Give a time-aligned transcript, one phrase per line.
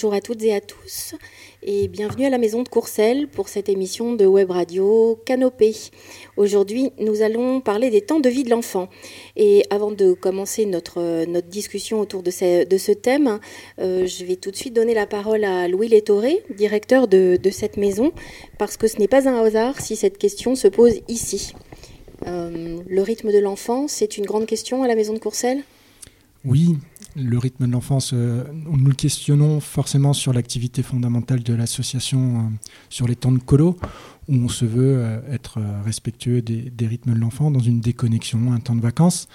[0.00, 1.14] bonjour à toutes et à tous
[1.62, 5.76] et bienvenue à la maison de Courcelles pour cette émission de web radio Canopée.
[6.38, 8.88] Aujourd'hui, nous allons parler des temps de vie de l'enfant.
[9.36, 13.40] Et avant de commencer notre, notre discussion autour de ce, thème,
[13.78, 17.50] euh, je vais tout de suite donner la parole à Louis Létoré, directeur de, de
[17.50, 18.12] cette maison,
[18.56, 21.52] parce que ce n'est pas un hasard si cette question se pose ici.
[22.26, 25.62] Euh, le rythme de l'enfant, c'est une grande question à la maison de Courcelles?
[26.46, 26.78] Oui,
[27.16, 32.42] le rythme de l'enfance, euh, nous le questionnons forcément sur l'activité fondamentale de l'association, euh,
[32.88, 33.76] sur les temps de colo,
[34.28, 38.60] où on se veut euh, être respectueux des, rythmes de l'enfant dans une déconnexion, un
[38.60, 39.28] temps de vacances.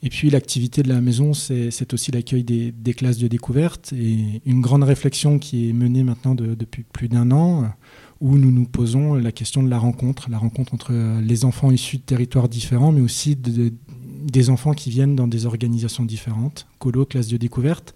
[0.00, 4.60] Et puis l'activité de la maison, c'est aussi l'accueil des, classes de découverte et une
[4.60, 7.72] grande réflexion qui est menée maintenant depuis plus d'un an,
[8.20, 11.96] où nous nous posons la question de la rencontre, la rencontre entre les enfants issus
[11.96, 13.72] de territoires différents, mais aussi de,
[14.18, 17.94] des enfants qui viennent dans des organisations différentes, colo, classe de découverte.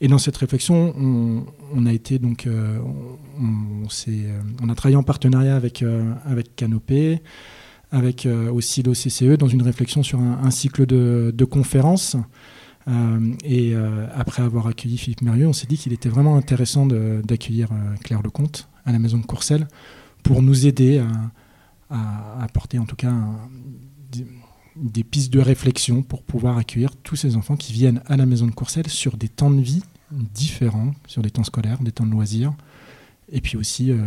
[0.00, 2.78] Et dans cette réflexion, on, a été donc, euh,
[3.40, 6.12] on, euh, on, a travaillé en partenariat avec, euh,
[6.56, 7.22] Canopé,
[7.90, 12.16] avec aussi l'OCCE, dans une réflexion sur un, cycle de, de conférences.
[13.44, 13.74] et
[14.14, 17.68] après avoir accueilli Philippe Mérieux, on s'est dit qu'il était vraiment intéressant d'accueillir
[18.02, 19.68] Claire Lecomte à la maison de Courcelles
[20.24, 21.06] pour nous aider à,
[21.94, 23.36] à apporter en tout cas un,
[24.76, 28.46] des pistes de réflexion pour pouvoir accueillir tous ces enfants qui viennent à la maison
[28.46, 32.10] de Courcelles sur des temps de vie différents, sur des temps scolaires, des temps de
[32.10, 32.52] loisirs,
[33.30, 33.98] et puis aussi euh,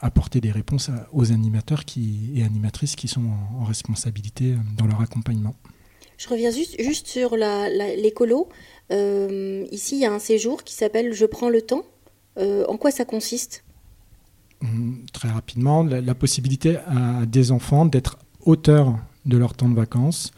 [0.00, 3.24] apporter des réponses aux animateurs qui, et animatrices qui sont
[3.58, 5.54] en, responsabilité euh, dans leur accompagnement.
[6.16, 8.48] Je reviens juste, juste sur l'écolo.
[8.90, 11.84] Euh, ici, il y a un séjour qui s'appelle Je prends le temps.
[12.36, 13.62] en quoi ça consiste?
[14.62, 18.98] Hum, Très rapidement, la, la possibilité à des enfants d'être auteurs
[19.28, 20.32] de leur temps de vacances,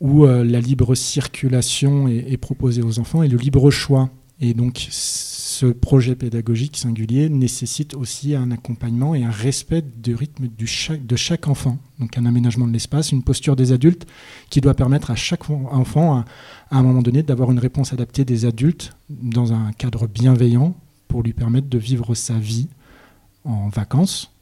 [0.00, 4.10] où euh, la libre circulation est, proposée aux enfants et le libre choix.
[4.40, 10.48] Et donc ce projet pédagogique singulier nécessite aussi un accompagnement et un respect du rythme
[10.64, 11.76] chaque, de chaque enfant.
[11.98, 14.06] Donc un aménagement de l'espace, une posture des adultes
[14.48, 16.24] qui doit permettre à chaque enfant, à,
[16.70, 20.74] à un moment donné, d'avoir une réponse adaptée des adultes dans un cadre bienveillant
[21.06, 22.68] pour lui permettre de vivre sa vie
[23.44, 24.32] en vacances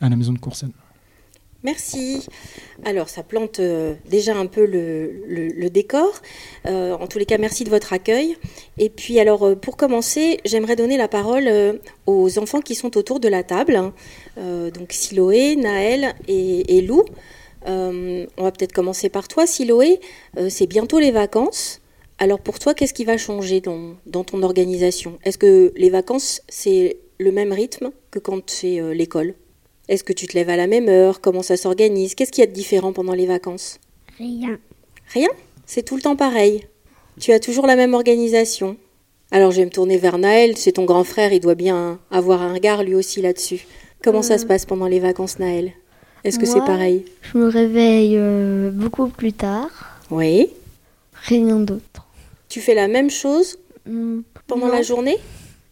[0.00, 0.70] à la maison de Courcelles.
[1.66, 2.24] Merci.
[2.84, 6.12] Alors, ça plante euh, déjà un peu le, décor.
[6.66, 8.36] Euh, en tous les cas, merci de votre accueil.
[8.78, 13.18] Et puis, alors, euh, pour commencer, j'aimerais donner la parole aux enfants qui sont autour
[13.18, 13.92] de la table.
[14.36, 17.04] donc, Siloé, Naël et, Lou.
[17.66, 19.98] on va peut-être commencer par toi, Siloé.
[20.48, 21.80] c'est bientôt les vacances.
[22.18, 25.18] Alors, pour toi, qu'est-ce qui va changer dans, dans ton organisation?
[25.24, 29.34] Est-ce que les vacances, c'est le même rythme que quand c'est l'école?
[29.88, 31.20] Est-ce que tu te lèves à la même heure?
[31.20, 32.14] Comment ça s'organise?
[32.14, 33.78] Qu'est-ce qu'il y a de différent pendant les vacances?
[34.18, 34.58] Rien.
[35.12, 35.28] Rien?
[35.64, 36.66] C'est tout le temps pareil.
[37.20, 38.76] Tu as toujours la même organisation.
[39.30, 42.42] Alors je vais me tourner vers Naël, c'est ton grand frère, il doit bien avoir
[42.42, 43.66] un regard lui aussi là-dessus.
[44.02, 44.48] Comment ça se euh.
[44.48, 45.72] passe pendant les vacances, Naël?
[46.24, 47.04] Est-ce que c'est pareil?
[47.22, 49.70] Je me réveille euh, beaucoup plus tard.
[50.10, 50.50] Oui.
[51.12, 52.06] Rien d'autre.
[52.48, 55.18] Tu fais la même chose hmm, pendant la journée?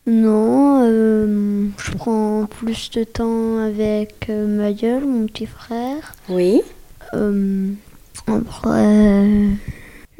[0.06, 6.14] Non, euh, je prends plus de temps avec euh, ma gueule, mon petit frère.
[6.28, 6.60] Oui.
[7.14, 7.70] Euh,
[8.26, 9.48] après,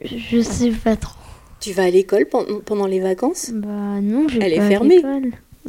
[0.03, 1.19] je sais pas trop.
[1.61, 2.27] Tu vas à l'école
[2.65, 3.51] pendant les vacances?
[3.53, 5.03] Bah non, j'ai Elle est fermée.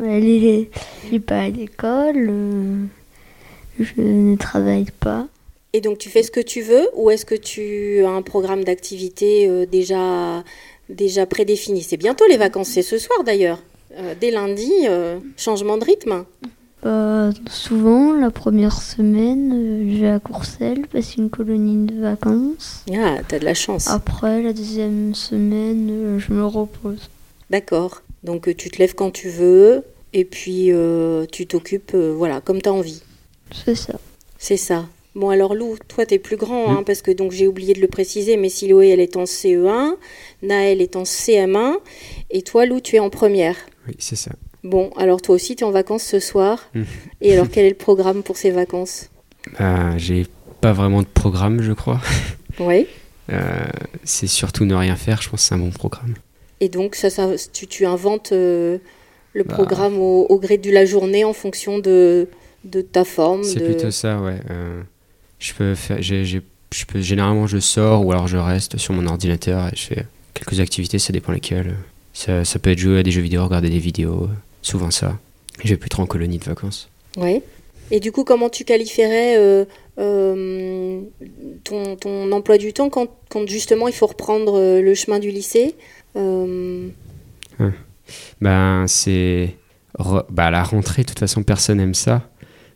[0.02, 0.70] Elle est,
[1.12, 2.32] je pas à l'école.
[3.80, 5.28] je ne travaille pas.
[5.74, 8.64] Et donc tu fais ce que tu veux ou est-ce que tu as un programme
[8.64, 10.44] d'activité déjà
[10.90, 11.82] déjà prédéfini?
[11.84, 13.59] C'est bientôt les vacances, c'est ce soir d'ailleurs.
[13.97, 16.25] Euh, dès lundi, euh, changement de rythme
[16.83, 22.84] bah, Souvent, la première semaine, euh, je vais à Courcelles passer une colonie de vacances.
[22.93, 23.87] Ah, t'as de la chance.
[23.87, 27.09] Après, la deuxième semaine, je me repose.
[27.49, 28.02] D'accord.
[28.23, 30.72] Donc tu te lèves quand tu veux et puis
[31.31, 33.03] tu t'occupes voilà, comme tu as envie.
[33.53, 33.93] C'est ça.
[34.40, 34.85] C'est ça.
[35.14, 37.79] Bon alors Lou, toi tu es plus grand, hein, parce que donc j'ai oublié de
[37.79, 39.93] le préciser, mais Siloé elle est en CE1,
[40.41, 41.75] Naël est en CM1,
[42.31, 43.55] et toi Lou tu es en première.
[43.87, 44.32] Oui, c'est ça.
[44.64, 46.70] Bon, alors toi aussi, tu es en vacances ce soir.
[46.73, 46.84] Mmh.
[47.22, 49.09] Et alors, quel est le programme pour ces vacances?
[49.59, 50.26] Bah, J'ai
[50.61, 52.02] pas vraiment de programme, je crois.
[52.58, 52.87] Oui.
[53.34, 53.66] Euh,
[54.05, 56.14] c'est surtout ne rien faire, je pense que c'est un bon programme.
[56.61, 58.78] Et donc, ça, ça tu, inventes euh,
[59.34, 59.55] le bah.
[59.55, 62.29] programme au, gré de la journée en fonction de,
[62.64, 64.40] de ta forme C'est plutôt ça, ouais.
[64.49, 64.82] Euh,
[65.40, 66.02] je peux faire.
[66.02, 66.40] je
[66.87, 70.61] peux, généralement, je sors ou alors je reste sur mon ordinateur et je fais quelques
[70.61, 71.76] activités, ça dépend lesquelles.
[72.16, 74.29] Ça, ça, peut être jouer à des jeux vidéo, regarder des vidéos,
[74.62, 75.20] souvent ça.
[75.64, 76.90] Je vais plus trop en colonie de vacances.
[77.17, 77.41] Oui.
[77.91, 79.66] Et du coup, comment tu qualifierais euh,
[80.00, 81.02] euh,
[81.64, 85.29] ton, ton, emploi du temps quand, quand, justement il faut reprendre euh, le chemin du
[85.29, 85.76] lycée
[88.41, 89.56] Ben, c'est.
[90.29, 92.28] Bah, la rentrée, de toute façon, personne n'aime ça.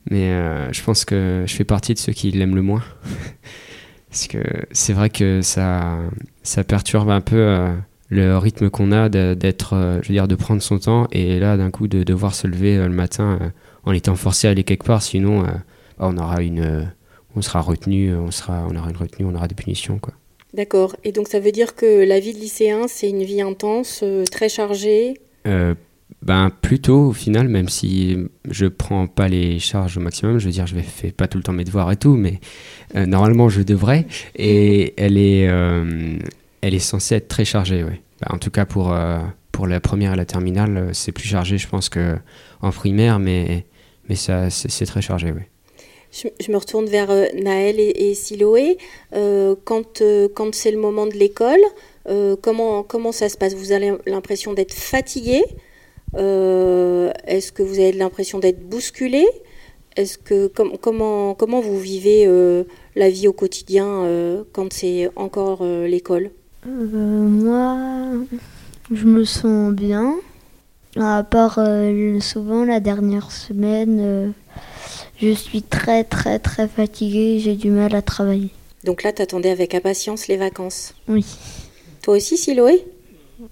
[0.10, 2.84] Mais euh, je pense que je fais partie de ceux qui l'aiment le moins.
[4.10, 4.40] Parce que
[4.72, 6.00] c'est vrai que ça,
[6.42, 7.72] ça perturbe un peu euh,
[8.10, 11.58] le rythme qu'on a d'être, euh, je veux dire, de prendre son temps et là,
[11.58, 13.40] d'un coup, de devoir se lever le matin
[13.86, 15.02] en étant forcé à aller quelque part.
[15.02, 15.62] Sinon, bah,
[16.00, 16.92] on aura une.
[17.36, 20.00] on sera retenu, on, sera, on aura une retenue, on aura des punitions.
[20.00, 20.14] Quoi.
[20.54, 20.96] D'accord.
[21.04, 24.50] Et donc ça veut dire que la vie de lycéen, c'est une vie intense, très
[24.50, 25.16] chargée?
[26.22, 28.18] Ben, plutôt au final, même si
[28.50, 31.38] je prends pas les charges au maximum, je veux dire, je ne fais pas tout
[31.38, 32.42] le temps mes devoirs et tout, mais
[32.96, 34.06] euh, normalement je devrais.
[34.36, 36.18] Et elle est, euh,
[36.62, 38.02] elle est censée être très chargée, oui.
[38.22, 39.20] Ben, en tout cas pour, euh,
[39.52, 43.66] pour la première et la terminale, c'est plus chargé, je pense, qu'en primaire, mais,
[44.08, 45.42] mais ça, c'est, très chargé, oui.
[46.12, 48.78] Je, me retourne vers Naël et, Siloé.
[49.12, 50.02] quand,
[50.34, 51.60] quand c'est le moment de l'école,
[52.42, 53.54] comment, comment ça se passe?
[53.54, 55.44] Vous avez l'impression d'être fatigué?
[56.16, 59.26] Euh, est-ce que vous avez l'impression d'être bousculé?
[59.96, 62.64] Est-ce que comment comment vous vivez euh,
[62.96, 66.32] la vie au quotidien euh, quand c'est encore l'école?
[66.66, 68.26] Moi,
[68.92, 70.16] je me sens bien.
[70.96, 71.60] À part
[72.22, 74.34] souvent la dernière semaine,
[75.22, 77.40] je suis très très très fatiguée.
[77.40, 78.50] J'ai du mal à travailler.
[78.84, 80.94] Donc là, tu attendais avec impatience les vacances.
[81.08, 81.26] Oui.
[82.02, 82.86] Toi aussi, Siloé?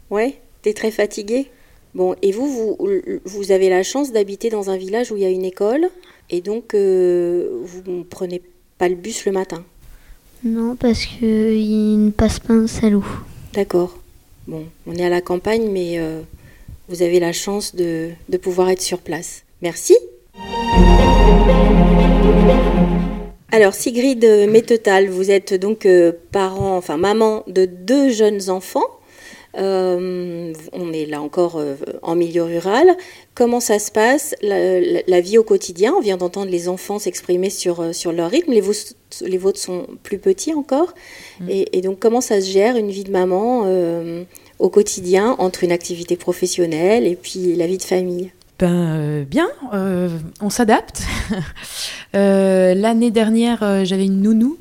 [0.10, 0.40] Ouais.
[0.62, 1.50] T'es très fatiguée?
[1.94, 2.78] Bon, et vous, vous,
[3.26, 5.90] vous avez la chance d'habiter dans un village où il y a une école,
[6.30, 8.42] et donc euh, vous ne prenez
[8.78, 9.64] pas le bus le matin?
[10.48, 13.06] Non, parce qu'il ne passe pas un salou.
[13.54, 13.98] D'accord.
[14.48, 16.22] Bon, on est à la campagne, mais euh,
[16.88, 18.12] vous avez la chance de,
[18.42, 19.44] pouvoir être sur place.
[19.62, 19.98] Merci.
[23.52, 28.88] Alors Sigrid Métetal, vous êtes donc euh, parent, enfin maman de deux jeunes enfants.
[29.58, 32.96] Euh, on est là encore euh, en milieu rural.
[33.34, 35.94] Comment ça se passe, la, vie au quotidien?
[35.98, 38.52] On vient d'entendre les enfants s'exprimer sur, euh, sur leur rythme.
[38.52, 38.64] Les,
[39.22, 40.94] les vôtres sont plus petits encore.
[41.40, 41.50] Mm.
[41.50, 43.66] Et, donc, comment ça se gère une vie de maman
[44.60, 48.32] au quotidien entre une activité professionnelle et puis la vie de famille?
[48.60, 49.48] Ben, bien,
[50.42, 51.02] on s'adapte.
[52.14, 54.58] L'année dernière, j'avais une nounou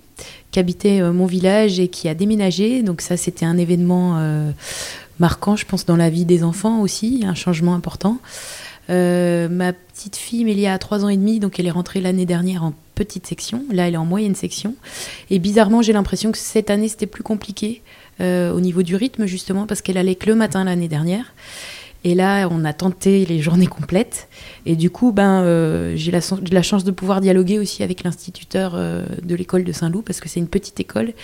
[0.57, 2.83] qui habitait euh, mon village et qui a déménagé.
[2.83, 4.53] Donc ça, c'était un événement euh,
[5.19, 8.17] marquant, je pense, dans la vie des enfants aussi, un changement important.
[8.89, 12.25] Euh, ma petite fille, Mélia, a 3 ans et demi, donc elle est rentrée l'année
[12.25, 13.65] dernière en petite section.
[13.71, 14.75] Là, elle est en moyenne section.
[15.29, 17.83] Et bizarrement, j'ai l'impression que cette année, c'était plus compliqué
[18.19, 21.35] au niveau du rythme, justement, parce qu'elle allait que le matin l'année dernière.
[22.07, 24.29] Et là, on a tenté les journées complètes.
[24.65, 29.05] Et du coup, ben, euh, j'ai la, chance de pouvoir dialoguer aussi avec l'instituteur euh,
[29.25, 31.15] de l'école de Saint-Loup, parce que c'est une petite école.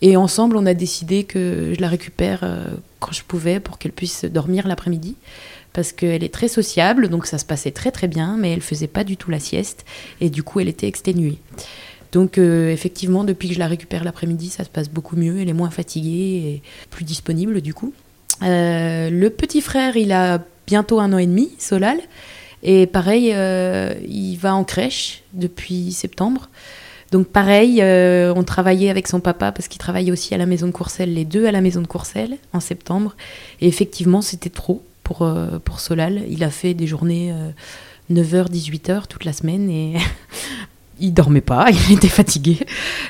[0.00, 2.64] Et ensemble, on a décidé que je la récupère euh,
[2.98, 5.16] quand je pouvais pour qu'elle puisse dormir l'après-midi.
[5.74, 8.86] Parce qu'elle est très sociable, donc ça se passait très très bien, mais elle faisait
[8.86, 9.84] pas du tout la sieste.
[10.22, 11.36] Et du coup, elle était exténuée.
[12.12, 15.40] Donc effectivement, depuis que je la récupère l'après-midi, ça se passe beaucoup mieux.
[15.40, 17.94] Elle est moins fatiguée et plus disponible du coup.
[18.42, 21.98] Euh, le petit frère, il a bientôt un an et demi, Solal.
[22.62, 26.48] Et pareil, euh, il va en crèche depuis septembre.
[27.10, 30.66] Donc pareil, euh, on travaillait avec son papa parce qu'il travaillait aussi à la maison
[30.66, 33.16] de Courcelles, les deux à la maison de Courcelles en septembre.
[33.60, 35.28] Et effectivement, c'était trop pour,
[35.64, 36.22] pour Solal.
[36.30, 37.34] Il a fait des journées
[38.10, 39.96] 9h, 18h toute la semaine et
[41.00, 42.60] il dormait pas, il était fatigué.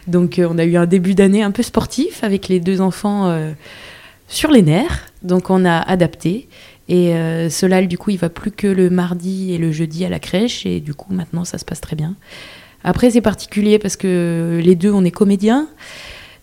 [0.09, 3.31] Donc on a eu un début d'année un peu sportif avec les deux enfants
[4.29, 5.13] sur les nerfs.
[5.23, 6.49] Donc on a adapté.
[6.89, 10.09] Et euh, Solal, du coup, il va plus que le mardi et le jeudi à
[10.09, 10.67] la crèche.
[10.67, 12.17] Et du coup, maintenant, ça se passe très bien.
[12.85, 15.69] Après, c'est particulier parce que les deux, on est comédiens.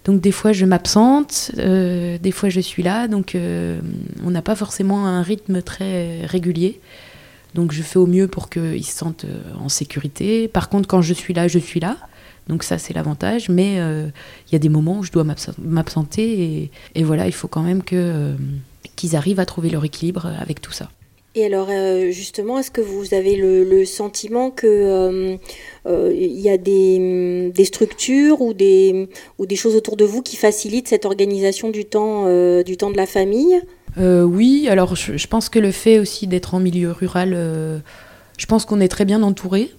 [0.06, 3.08] Donc des fois, je m'absente, euh, des fois, je suis là.
[3.08, 3.80] Donc euh,
[4.24, 6.80] on n'a pas forcément un rythme très régulier.
[7.54, 9.26] Donc je fais au mieux pour qu'ils se sentent
[9.60, 10.48] en sécurité.
[10.48, 11.98] Par contre, quand je suis là, je suis là.
[12.50, 13.48] Donc ça, c'est l'avantage.
[13.48, 14.08] Mais euh,
[14.48, 16.70] il y a des moments où je dois m'absenter.
[16.96, 18.34] Et, voilà, il faut quand même que, euh,
[18.96, 20.90] qu'ils arrivent à trouver leur équilibre avec tout ça.
[21.36, 25.40] Et alors, euh, justement, est-ce que vous avez le, sentiment qu'il
[25.88, 30.36] il y a des, des, structures ou des, ou des choses autour de vous qui
[30.36, 32.26] facilitent cette organisation du temps,
[32.64, 33.62] du temps de la famille?
[33.98, 37.34] Oui, alors je, je, pense que le fait aussi d'être en milieu rural,
[38.38, 39.72] je pense qu'on est très bien entouré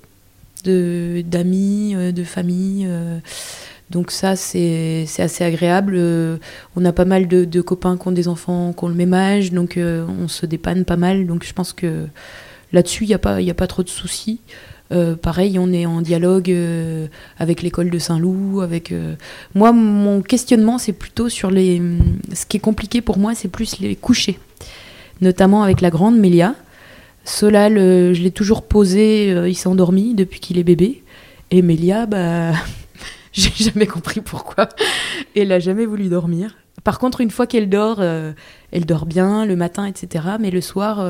[0.63, 2.87] de, euh, de, famille.
[2.89, 3.19] Euh.
[3.91, 5.95] donc ça, c'est assez agréable.
[5.97, 6.37] Euh,
[6.77, 9.53] on a pas mal de, copains qui ont des enfants qui ont le même âge,
[9.53, 11.27] donc on se dépanne pas mal.
[11.27, 12.07] Donc je pense que
[12.73, 14.41] là-dessus, il n'y a, pas, a pas trop de soucis.
[15.23, 16.55] pareil, on est en dialogue
[17.39, 18.61] avec l'école de Saint-Loup.
[18.61, 18.93] Avec
[19.55, 21.83] moi, mon questionnement, c'est plutôt sur les.
[22.33, 24.39] Ce qui est compliqué pour moi, c'est plus les coucher.
[25.21, 26.55] notamment avec la grande Mélia.
[27.31, 31.03] Solal, je l'ai toujours posé, il s'est endormi depuis qu'il est bébé.
[31.51, 32.53] Et Mélia, bah,
[33.33, 34.69] j'ai jamais compris pourquoi.
[35.37, 36.57] elle n'a jamais voulu dormir.
[36.83, 40.25] Par contre, une fois qu'elle dort, elle dort bien le matin, etc.
[40.41, 41.05] Mais le soir,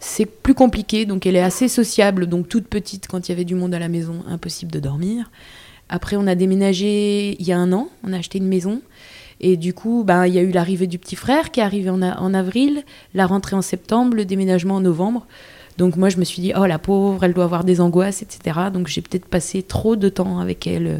[0.00, 3.44] c'est plus compliqué, donc elle est assez sociable, donc toute petite quand il y avait
[3.44, 5.30] du monde à la maison, impossible de dormir.
[5.90, 8.80] Après, on a déménagé il y a un an, on a acheté une maison.
[9.40, 11.88] Et du coup, ben, il y a eu l'arrivée du petit frère qui est arrivé
[11.90, 12.82] en, avril,
[13.14, 15.26] la rentrée en septembre, le déménagement en novembre.
[15.78, 18.58] Donc moi, je me suis dit, oh la pauvre, elle doit avoir des angoisses, etc.
[18.72, 20.98] Donc j'ai peut-être passé trop de temps avec elle euh,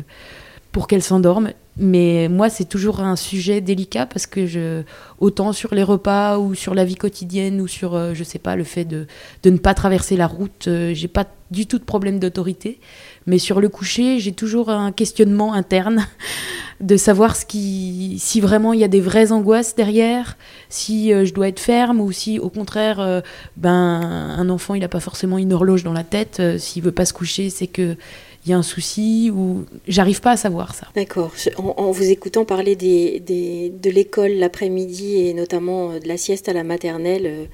[0.72, 1.50] pour qu'elle s'endorme.
[1.76, 4.84] Mais moi, c'est toujours un sujet délicat parce que
[5.18, 8.56] autant sur les repas ou sur la vie quotidienne ou sur, euh, je sais pas,
[8.56, 9.06] le fait de,
[9.42, 12.80] de ne pas traverser la route, euh, j'ai pas du tout de problème d'autorité.
[13.26, 16.06] Mais sur le coucher, j'ai toujours un questionnement interne
[16.80, 20.36] de savoir ce qui, si vraiment il y a des vraies angoisses derrière,
[20.68, 23.22] si euh, je dois être ferme ou si au contraire,
[23.56, 26.42] ben, un enfant il n'a pas forcément une horloge dans la tête.
[26.58, 27.96] S'il veut pas se coucher, c'est que
[28.44, 30.86] il y a un souci ou j'arrive pas à savoir ça.
[30.94, 31.32] D'accord.
[31.58, 36.54] En, vous écoutant parler des, de l'école l'après-midi et notamment euh, de la sieste à
[36.54, 37.44] la maternelle, euh,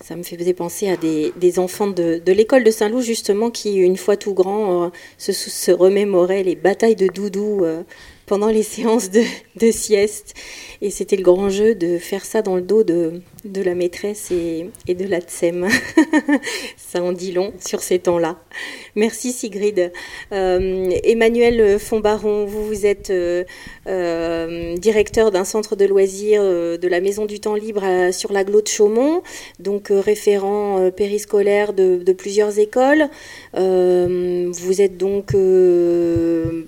[0.00, 3.76] ça me faisait penser à des, des enfants de, de l'école de Saint-Loup justement qui,
[3.76, 7.64] une fois tout grand, euh, se, se, remémoraient les batailles de doudou
[8.26, 10.34] pendant les séances de, sieste.
[10.80, 14.30] Et c'était le grand jeu de faire ça dans le dos de, de la maîtresse
[14.30, 15.68] et, de la tsem.
[16.76, 18.38] ça en dit long sur ces temps-là.
[18.94, 19.92] Merci Sigrid.
[20.32, 23.44] Euh, Emmanuel Fonbaron, vous, vous êtes euh,
[23.86, 28.68] euh, directeur d'un centre de loisirs de la Maison du Temps Libre sur l'aglo de
[28.68, 29.22] Chaumont,
[29.58, 33.08] donc référent périscolaire de, de, plusieurs écoles.
[33.54, 35.34] vous êtes donc,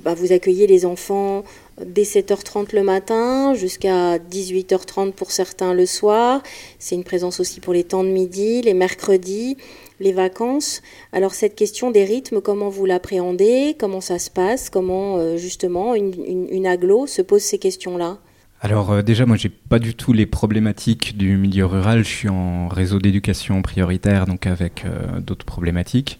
[0.04, 1.44] bah, vous accueillez les enfants
[1.84, 6.42] dès 7h30 le matin jusqu'à 18h30 pour certains le soir.
[6.78, 9.56] C'est une présence aussi pour les temps de midi, les mercredis,
[10.00, 10.82] les vacances.
[11.12, 13.76] Alors cette question des rythmes, comment vous l'appréhendez?
[13.78, 14.70] Comment ça se passe?
[14.70, 18.18] Comment euh, justement une, aglo se pose ces questions-là?
[18.60, 22.04] Alors euh, déjà, moi, j'ai pas du tout les problématiques du milieu rural.
[22.04, 26.18] Je suis en réseau d'éducation prioritaire, donc avec euh, d'autres problématiques.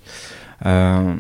[0.67, 1.15] Euh,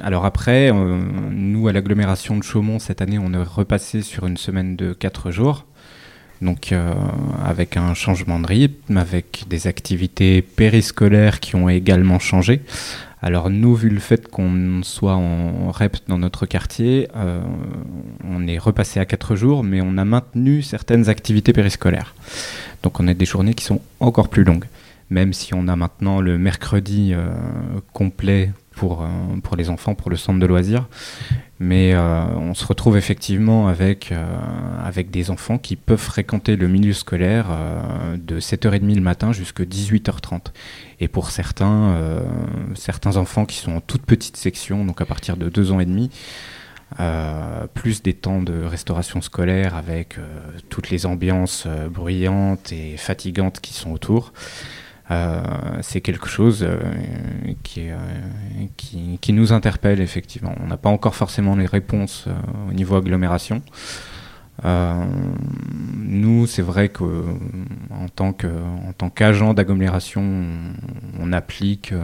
[0.00, 0.98] alors après, euh,
[1.30, 5.30] nous à l'agglomération de Chaumont cette année, on est repassé sur une semaine de 4
[5.30, 5.66] jours.
[6.40, 6.94] Donc euh,
[7.44, 12.62] avec un changement de rythme, avec des activités périscolaires qui ont également changé.
[13.20, 17.08] Alors nous, vu le fait qu'on soit en REP dans notre quartier,
[18.24, 22.14] on est repassé à 4 jours, mais on a maintenu certaines activités périscolaires.
[22.84, 24.66] Donc on a des journées qui sont encore plus longues.
[25.10, 27.12] Même si on a maintenant le mercredi
[27.92, 29.06] complet pour, euh,
[29.42, 30.88] pour les enfants, pour le centre de loisirs.
[31.58, 34.24] Mais euh, on se retrouve effectivement avec, euh,
[34.84, 37.46] avec des enfants qui peuvent fréquenter le milieu scolaire
[38.16, 40.52] de 7h30 le matin jusqu'à 18h30.
[41.00, 41.96] Et pour certains,
[42.76, 45.86] certains enfants qui sont en toute petite section, donc à partir de 2 ans et
[45.86, 46.10] demi,
[47.74, 50.16] plus des temps de restauration scolaire avec
[50.68, 54.32] toutes les ambiances bruyantes et fatigantes qui sont autour.
[55.10, 55.40] Euh,
[55.80, 56.78] c'est quelque chose euh,
[57.62, 57.96] qui, euh,
[58.76, 60.54] qui, qui, nous interpelle effectivement.
[60.62, 62.28] On n'a pas encore forcément les réponses
[62.68, 63.62] au niveau agglomération.
[64.64, 67.04] nous, c'est vrai que
[67.90, 68.48] en tant que
[68.98, 70.22] tant qu'agent d'agglomération,
[71.20, 71.94] on, applique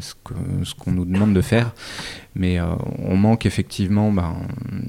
[0.00, 1.72] ce qu'on ce qu'on nous demande de faire,
[2.34, 2.60] mais
[2.98, 4.36] on manque effectivement ben,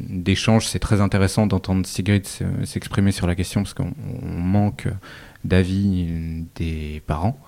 [0.10, 0.68] d'échanges.
[0.68, 2.28] C'est très intéressant d'entendre Sigrid
[2.66, 4.88] s'exprimer sur la question parce qu'on manque
[5.44, 7.40] d'avis des parents.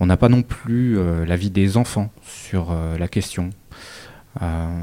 [0.00, 3.50] On n'a pas non plus euh, l'avis des enfants sur euh, la question.
[4.42, 4.82] Euh,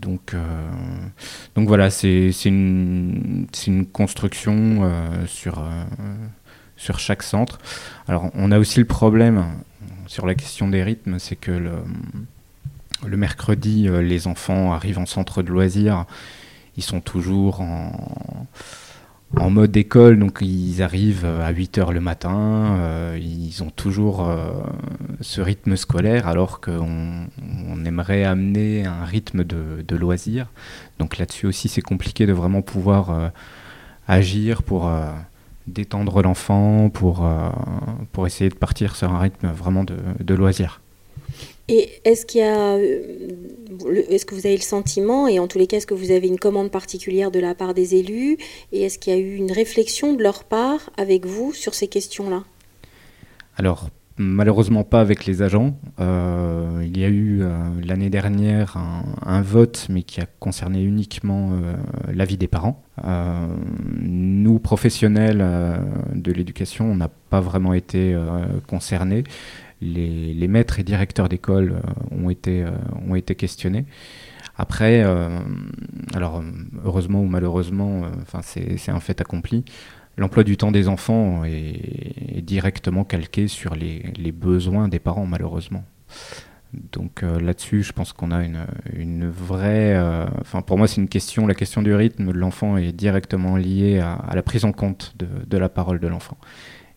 [0.00, 0.34] donc,
[1.54, 4.90] donc voilà, c'est une, une, construction
[5.26, 5.62] sur,
[6.76, 7.58] sur chaque centre.
[8.08, 9.44] Alors on a aussi le problème
[10.06, 11.72] sur la question des rythmes, c'est que le,
[13.06, 16.06] le mercredi, les enfants arrivent en centre de loisirs,
[16.78, 18.46] ils sont toujours en
[19.36, 23.70] en mode école, donc ils arrivent euh, à 8 heures le matin, euh, ils ont
[23.70, 24.50] toujours euh,
[25.20, 27.26] ce rythme scolaire alors qu'on
[27.68, 30.48] on aimerait amener un rythme de, de loisir.
[30.98, 33.30] Donc là-dessus aussi c'est compliqué de vraiment pouvoir
[34.08, 34.90] agir pour
[35.66, 37.26] détendre l'enfant, pour,
[38.12, 40.80] pour essayer de partir sur un rythme vraiment de, de loisir.
[41.68, 42.76] Et est-ce qu'il y a,
[44.08, 46.28] est-ce que vous avez le sentiment, et en tous les cas, est-ce que vous avez
[46.28, 48.38] une commande particulière de la part des élus,
[48.72, 51.88] et est-ce qu'il y a eu une réflexion de leur part avec vous sur ces
[51.88, 52.44] questions-là?
[53.56, 55.74] Alors, malheureusement pas avec les agents.
[55.98, 57.42] Euh, il y a eu
[57.82, 61.52] l'année dernière un, vote, mais qui a concerné uniquement
[62.12, 62.82] l'avis des parents.
[64.02, 65.44] nous, professionnels
[66.14, 68.16] de l'éducation, on n'a pas vraiment été
[68.66, 69.24] concernés.
[69.80, 72.64] Les, maîtres et directeurs d'école ont, été,
[73.08, 73.86] ont été questionnés.
[74.56, 75.02] Après,
[76.14, 76.42] alors
[76.84, 79.64] heureusement ou malheureusement, enfin c'est un fait accompli
[80.20, 85.84] l'emploi du temps des enfants est, directement calqué sur les, besoins des parents, malheureusement.
[86.92, 89.96] Donc euh, là-dessus, je pense qu'on a une, vraie...
[89.96, 93.56] Euh, enfin, pour moi, c'est une question, la question du rythme de l'enfant est directement
[93.56, 96.36] liée à, la prise en compte de, la parole de l'enfant.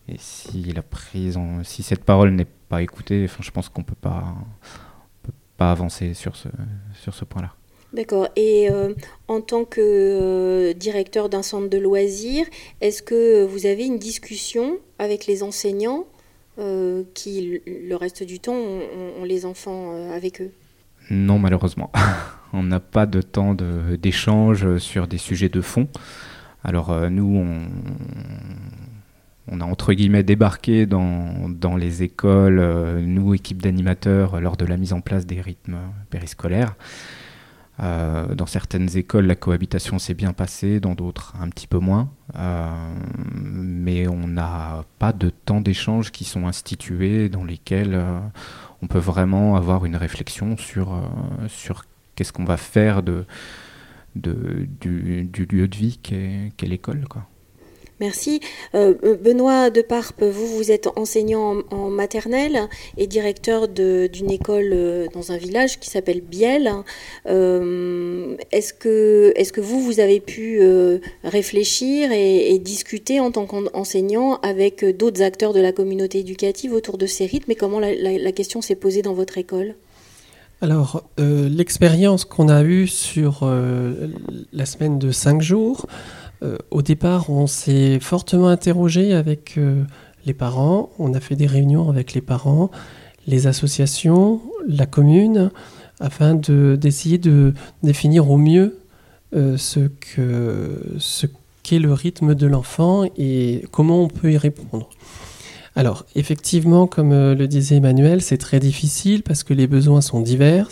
[0.10, 3.86] Et si, la prise si cette parole n'est pas écoutée, enfin, je pense qu'on ne
[3.86, 4.36] peut pas,
[5.57, 6.50] pas avancer sur ce,
[6.93, 7.53] sur ce point-là.
[7.93, 8.27] D'accord.
[8.36, 8.93] Et euh,
[9.27, 12.45] en tant que euh, directeur d'un centre de loisirs,
[12.81, 16.05] est-ce que vous avez une discussion avec les enseignants
[16.57, 20.51] euh, qui, le reste du temps, ont, les enfants avec eux?
[21.12, 21.91] Non, malheureusement.
[22.53, 25.88] on n'a pas de temps d'échange sur des sujets de fond.
[26.63, 27.67] Alors nous, on,
[29.51, 32.62] a entre guillemets débarqué dans, les écoles,
[33.01, 35.77] nous, équipe d'animateurs, lors de la mise en place des rythmes
[36.09, 36.75] périscolaires.
[37.79, 42.12] Euh, dans certaines écoles, la cohabitation s'est bien passée, dans d'autres un petit peu moins.
[42.35, 42.69] Euh,
[43.35, 48.19] mais on n'a pas de temps d'échange qui sont institués dans lesquels euh,
[48.81, 51.01] on peut vraiment avoir une réflexion sur,
[52.15, 53.25] qu'est-ce qu'on va faire du,
[54.15, 57.05] lieu de vie qu'est l'école.
[57.09, 57.25] Quoi.
[58.00, 58.39] Merci.
[58.73, 65.07] Euh, euh, Benoît Deparpe, vous, vous êtes enseignant en, maternelle et directeur d'une école euh,
[65.13, 66.71] dans un village qui s'appelle Biel.
[67.25, 70.59] est-ce, que, est que vous, vous avez pu
[71.23, 77.06] réfléchir et, discuter en tant qu'enseignant avec d'autres acteurs de la communauté éducative autour de
[77.06, 79.75] ces rythmes et comment la, question s'est posée dans votre école?
[80.62, 83.49] Alors, l'expérience qu'on a eue sur
[84.53, 85.88] la semaine de cinq jours,
[86.71, 89.84] au départ, on s'est fortement interrogé avec euh,
[90.25, 90.89] les parents.
[90.99, 92.71] On a fait des réunions avec les parents,
[93.27, 95.51] les associations, la commune,
[95.99, 98.77] afin d'essayer de, définir au mieux
[99.36, 99.88] euh, ce
[101.63, 104.89] qu'est le rythme de l'enfant et comment on peut y répondre.
[105.75, 110.69] Alors, effectivement, comme le disait Emmanuel, c'est très difficile parce que les besoins sont divers.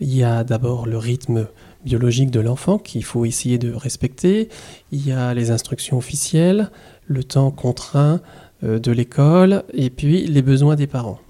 [0.00, 1.46] Il y a d'abord le rythme
[1.84, 4.48] biologique de l'enfant qu'il faut essayer de respecter.
[4.92, 6.70] Il y a les instructions officielles,
[7.06, 8.20] le temps contraint
[8.64, 11.20] euh, de l'école et puis les besoins des parents.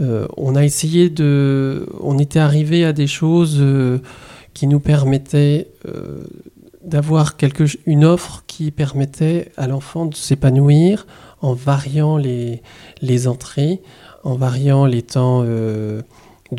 [0.00, 1.88] Euh, on a essayé de...
[2.00, 3.98] On était arrivé à des choses euh,
[4.54, 5.68] qui nous permettaient
[6.82, 7.36] d'avoir
[7.86, 11.06] une offre qui permettait à l'enfant de s'épanouir
[11.40, 12.62] en variant les,
[13.02, 13.80] les entrées,
[14.24, 16.02] en variant les temps de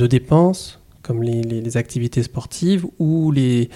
[0.07, 3.69] dépenses, comme les, activités sportives, ou les,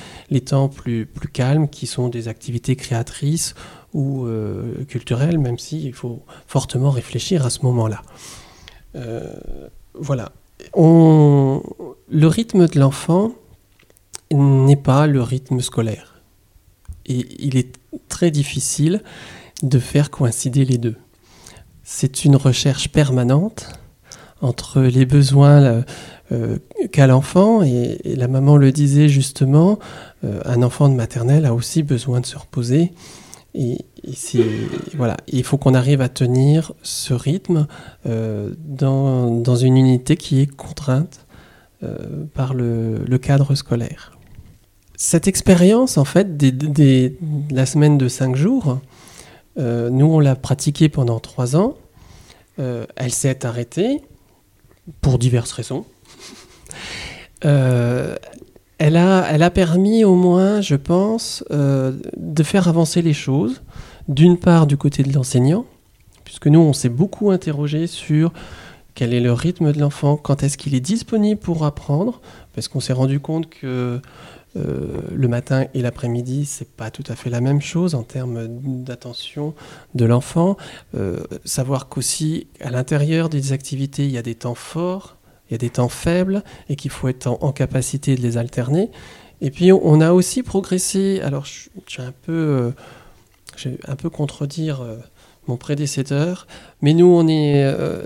[0.46, 3.56] temps plus, calmes, qui sont des activités créatrices
[3.94, 8.02] ou euh, culturelles, même s'il faut fortement réfléchir à ce moment-là.
[8.96, 9.34] Euh,
[9.94, 10.32] voilà.
[10.76, 13.34] Le rythme de l'enfant
[14.32, 16.22] n'est pas le rythme scolaire.
[17.06, 17.78] Et il est
[18.10, 19.02] très difficile
[19.64, 20.96] de faire coïncider les deux.
[21.84, 23.70] C'est une recherche permanente
[24.42, 25.84] entre les besoins
[26.32, 26.58] euh,
[26.92, 29.78] qu'a l'enfant, et, la maman le disait justement,
[30.24, 32.94] euh, un enfant de maternelle a aussi besoin de se reposer.
[33.54, 33.86] Et,
[34.96, 37.68] voilà, il faut qu'on arrive à tenir ce rythme
[38.06, 41.26] euh, dans, une unité qui est contrainte
[42.34, 44.18] par le, cadre scolaire.
[44.98, 47.18] Cette expérience, en fait, des,
[47.52, 48.80] la semaine de cinq jours,
[49.58, 51.76] nous, on l'a pratiquée pendant trois ans.
[52.58, 54.02] elle s'est arrêtée
[55.02, 55.86] pour diverses raisons.
[57.46, 58.16] Euh,
[58.78, 63.62] elle, a, permis au moins, je pense, euh, de faire avancer les choses.
[64.08, 65.66] D'une part du côté de l'enseignant,
[66.26, 68.34] puisque nous, on s'est beaucoup interrogé sur
[68.94, 72.22] quel est le rythme de l'enfant, quand est-ce qu'il est disponible pour apprendre,
[72.54, 74.00] parce qu'on s'est rendu compte que
[74.58, 78.48] euh, le matin et l'après-midi, c'est pas tout à fait la même chose en termes
[78.48, 79.54] d'attention
[79.96, 80.56] de l'enfant.
[81.46, 85.18] savoir qu'aussi, à l'intérieur des activités, il y a des temps forts
[85.50, 88.90] il y a des temps faibles et qu'il faut être en, capacité de les alterner.
[89.42, 92.74] Et puis on a aussi progressé, alors je, vais un peu,
[93.66, 94.96] euh, un peu contredire euh,
[95.48, 96.48] mon prédécesseur,
[96.82, 98.04] mais nous on est, euh,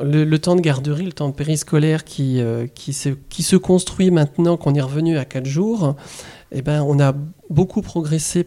[0.00, 2.40] le, temps de garderie, le temps de périscolaire qui,
[2.74, 5.96] qui, se, qui se construit maintenant qu'on est revenu à 4 jours,
[6.52, 7.14] eh ben, on a
[7.50, 8.46] beaucoup progressé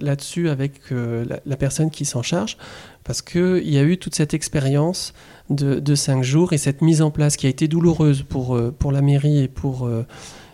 [0.00, 2.56] là-dessus avec la, la, personne qui s'en charge,
[3.04, 5.12] parce qu'il y a eu toute cette expérience
[5.50, 9.02] de, cinq jours et cette mise en place qui a été douloureuse pour, pour la
[9.02, 9.88] mairie et pour,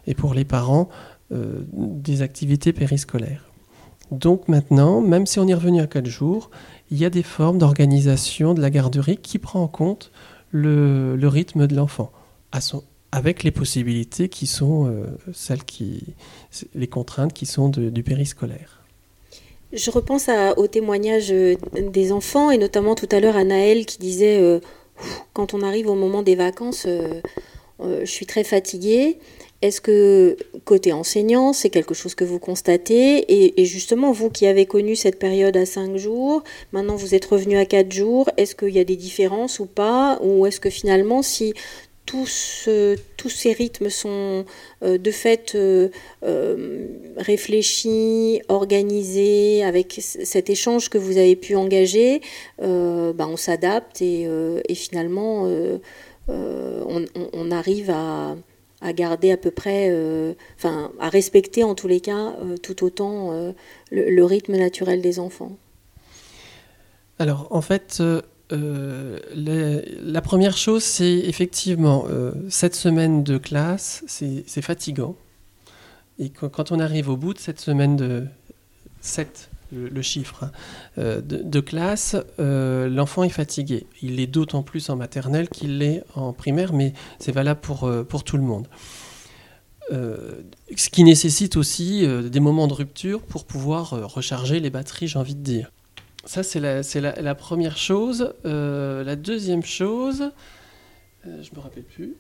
[0.07, 0.89] et pour les parents
[1.31, 3.51] des activités périscolaires.
[4.11, 6.51] Donc maintenant, même si on est revenu à 4 jours,
[6.91, 10.11] il y a des formes d'organisation de la garderie qui prend en compte
[10.51, 12.11] le, rythme de l'enfant,
[13.13, 16.15] avec les possibilités qui sont euh, celles qui,
[16.75, 18.83] les contraintes qui sont du périscolaire.
[19.73, 21.55] Je repense au témoignage euh,
[21.93, 24.59] des enfants et notamment tout à l'heure à Naël qui disait euh,
[25.33, 26.87] quand on arrive au moment des vacances,
[27.81, 29.19] je suis très fatiguée.
[29.63, 34.65] Est-ce que côté enseignant, c'est quelque chose que vous constatez et, justement, vous qui avez
[34.65, 38.71] connu cette période à 5 jours, maintenant vous êtes revenu à 4 jours, est-ce qu'il
[38.71, 40.19] y a des différences ou pas?
[40.23, 41.53] Ou est-ce que finalement, si
[42.11, 42.69] tous,
[43.17, 44.45] tous ces rythmes sont
[44.83, 45.91] euh, de fait euh,
[46.25, 52.21] euh, réfléchis, organisés, avec cet échange que vous avez pu engager,
[52.59, 54.27] bah, on s'adapte et,
[54.75, 55.49] finalement
[56.29, 62.35] on, arrive à garder à peu près, euh, enfin, à respecter en tous les cas
[62.43, 63.53] euh, tout autant euh,
[63.93, 65.53] le, rythme naturel des enfants.
[67.21, 68.03] Alors, en fait,
[68.51, 72.07] la première chose, c'est effectivement,
[72.49, 75.17] cette semaine de classe, c'est fatigant.
[76.19, 78.27] Et quand on arrive au bout de cette semaine de
[79.01, 80.53] 7 le, chiffre hein,
[80.99, 83.87] euh, de, classe, euh, l'enfant est fatigué.
[84.03, 88.03] Il l'est d'autant plus en maternelle qu'il l'est en primaire, mais c'est valable pour, euh,
[88.05, 88.67] pour tout le monde.
[89.91, 95.35] ce qui nécessite aussi des moments de rupture pour pouvoir recharger les batteries, j'ai envie
[95.35, 95.73] de dire.
[96.25, 96.83] Ça, c'est la,
[97.21, 98.35] la, première chose.
[98.45, 100.31] la deuxième chose,
[101.25, 102.15] je ne me rappelle plus.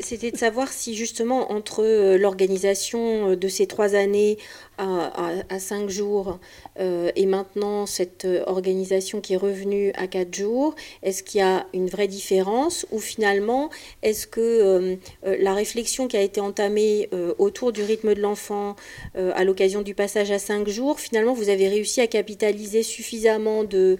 [0.00, 4.38] C'était de savoir si justement entre euh, l'organisation euh, de ces trois années
[4.76, 6.40] à, cinq jours
[6.80, 11.66] euh, et maintenant cette organisation qui est revenue à quatre jours, est-ce qu'il y a
[11.72, 13.70] une vraie différence ou finalement
[14.02, 18.74] est-ce que la réflexion qui a été entamée autour du rythme de l'enfant
[19.14, 23.98] à l'occasion du passage à cinq jours, finalement vous avez réussi à capitaliser suffisamment de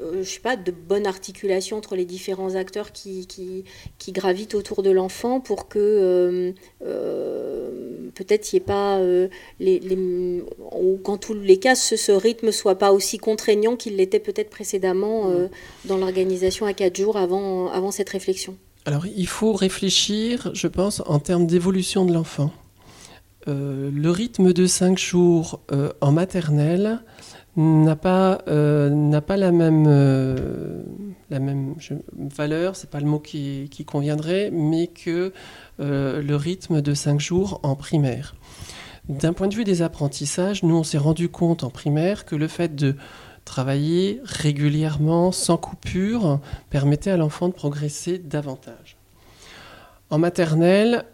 [0.00, 4.90] je sais pas, de bonne articulation entre les différents acteurs qui, qui, gravitent autour de
[4.90, 6.52] l'enfant pour que euh,
[6.84, 9.00] euh, peut-être il n'y ait pas,
[9.60, 13.96] les, les, ou qu'en tous les cas, ce, ce rythme soit pas aussi contraignant qu'il
[13.96, 15.32] l'était peut-être précédemment
[15.84, 18.56] dans l'organisation à quatre jours avant, avant cette réflexion.
[18.86, 22.52] Alors il faut réfléchir, je pense, en termes d'évolution de l'enfant.
[23.46, 25.60] Le rythme de cinq jours
[26.00, 27.00] en maternelle,
[27.56, 28.90] n'a pas, euh,
[29.28, 30.82] la même, euh,
[31.30, 31.94] la même je,
[32.36, 35.32] valeur, c'est pas le mot qui, qui conviendrait, mais que
[35.80, 38.36] euh, le rythme de 5 jours en primaire.
[39.08, 42.48] D'un point de vue des apprentissages, nous on s'est rendu compte en primaire que le
[42.48, 42.96] fait de
[43.44, 48.96] travailler régulièrement, sans coupure, permettait à l'enfant de progresser davantage.
[50.10, 51.04] En maternelle,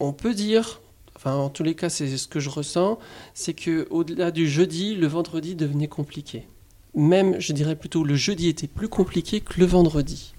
[0.00, 0.80] on peut dire
[1.22, 2.98] enfin en tous les cas c'est ce que je ressens,
[3.32, 6.48] c'est que au-delà du jeudi, le vendredi devenait compliqué.
[6.94, 10.34] Même, je dirais plutôt, le jeudi était plus compliqué que le vendredi.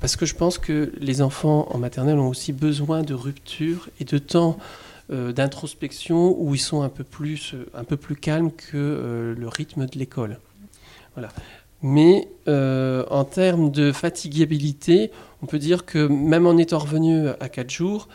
[0.00, 4.04] Parce que je pense que les enfants en maternelle ont aussi besoin de rupture et
[4.04, 4.58] de temps
[5.10, 9.48] euh, d'introspection où ils sont un peu plus, un peu plus calmes que euh, le
[9.48, 10.38] rythme de l'école.
[11.14, 11.28] Voilà.
[11.82, 17.48] Mais euh, en termes de fatigabilité, on peut dire que même en étant revenu à
[17.48, 18.08] 4 jours,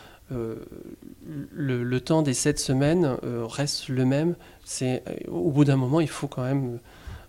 [1.52, 4.34] le, temps des sept semaines euh, reste le même.
[4.64, 6.78] C'est euh, au bout d'un moment, il faut quand même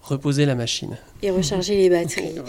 [0.04, 0.98] reposer la machine.
[1.22, 2.36] Et recharger les batteries.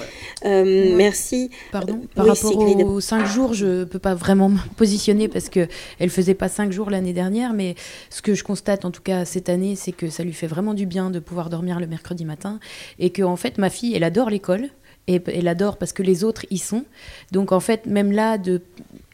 [0.44, 1.48] Euh, merci.
[1.72, 2.02] Pardon.
[2.14, 6.09] Par rapport aux cinq jours, je ne peux pas vraiment me positionner parce qu'elle ne
[6.09, 7.76] faisait pas cinq jours l'année dernière, mais
[8.11, 10.74] ce que je constate en tout cas cette année, c'est que ça lui fait vraiment
[10.74, 12.61] du bien de pouvoir dormir le mercredi matin
[12.98, 14.68] et que en fait ma fille, elle adore l'école
[15.07, 16.85] et elle adore parce que les autres y sont.
[17.33, 18.61] Donc en fait, même là, de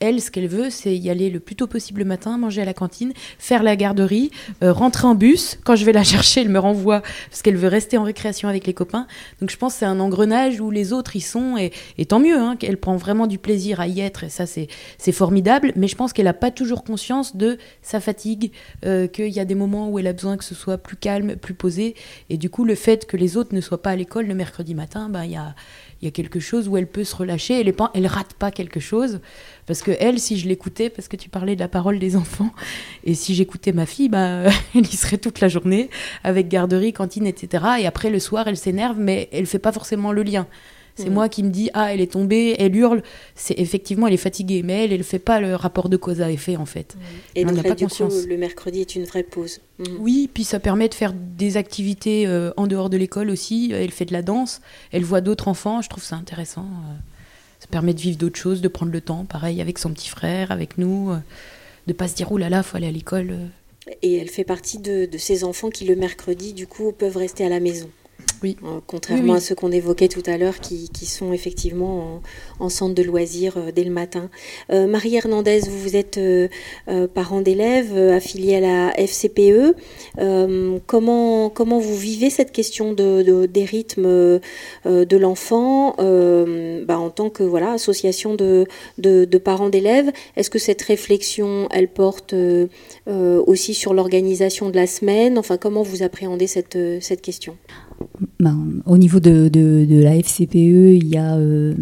[0.00, 2.64] elle, ce qu'elle veut, c'est y aller le plus tôt possible le matin, manger à
[2.64, 4.30] la cantine, faire la garderie,
[4.62, 5.58] euh, rentrer en bus.
[5.64, 8.66] Quand je vais la chercher, elle me renvoie parce qu'elle veut rester en récréation avec
[8.66, 9.06] les copains.
[9.40, 11.72] Donc je pense que c'est un engrenage où les autres y sont et,
[12.06, 15.72] tant mieux, hein, qu'elle prend vraiment du plaisir à y être et ça c'est formidable.
[15.76, 18.52] Mais je pense qu'elle n'a pas toujours conscience de sa fatigue,
[18.84, 21.36] euh, qu'il y a des moments où elle a besoin que ce soit plus calme,
[21.36, 21.94] plus posé.
[22.30, 24.74] Et du coup, le fait que les autres ne soient pas à l'école le mercredi
[24.74, 25.54] matin, ben, il y a
[26.00, 27.60] il y a quelque chose où elle peut se relâcher.
[27.60, 29.20] Elle ne rate pas quelque chose.
[29.66, 32.50] Parce que elle, si je l'écoutais, parce que tu parlais de la parole des enfants,
[33.04, 35.90] et si j'écoutais ma fille, bah, elle y serait toute la journée,
[36.24, 37.64] avec garderie, cantine, etc.
[37.80, 40.46] Et après, le soir, elle s'énerve, mais elle fait pas forcément le lien.
[40.96, 43.02] C'est moi qui me dis ah elle est tombée, elle hurle.
[43.34, 46.30] C'est effectivement elle est fatiguée, mais elle elle fait pas le rapport de cause à
[46.30, 46.96] effet en fait.
[47.34, 48.22] Et On n'a pas du conscience.
[48.22, 49.60] coup, le mercredi est une vraie pause.
[49.78, 49.96] Mhm.
[49.98, 53.72] Oui, puis ça permet de faire des activités euh, en dehors de l'école aussi.
[53.74, 54.60] Elle fait de la danse,
[54.92, 55.80] elle voit d'autres enfants.
[55.80, 56.66] Je trouve ça intéressant.
[56.66, 56.94] euh.
[57.60, 60.50] Ça permet de vivre d'autres choses, de prendre le temps, pareil avec son petit frère,
[60.50, 61.18] avec nous, euh,
[61.86, 63.36] de pas se dire oh là là, faut aller à l'école.
[64.02, 67.44] Et elle fait partie de, de ces enfants qui, le mercredi, du coup, peuvent rester
[67.44, 67.88] à la maison.
[68.42, 68.56] Oui.
[68.64, 69.36] Euh, contrairement Oui, oui.
[69.36, 72.20] à ceux qu'on évoquait tout à l'heure, qui, qui sont effectivement
[72.58, 74.30] en, en centre de loisirs euh, dès le matin.
[74.72, 76.48] Euh, Marie Hernandez, vous, vous êtes euh,
[76.88, 79.74] euh, parent d'élèves affilié à la FCPE.
[80.86, 84.40] Comment, comment vous vivez cette question de, de- des rythmes
[84.84, 88.66] de l'enfant bah, en tant que voilà, association de,
[88.98, 90.10] de, de parents d'élèves?
[90.36, 92.34] Est-ce que cette réflexion, elle porte
[93.06, 95.38] aussi sur l'organisation de la semaine?
[95.38, 97.56] Enfin, comment vous appréhendez cette, cette question?
[98.38, 101.74] Ben, au niveau de, de- la FCPE, il y a euh,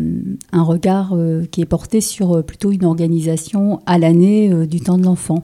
[0.52, 4.98] un regard euh, qui est porté sur euh, plutôt une organisation à l'année du temps
[4.98, 5.42] de l'enfant.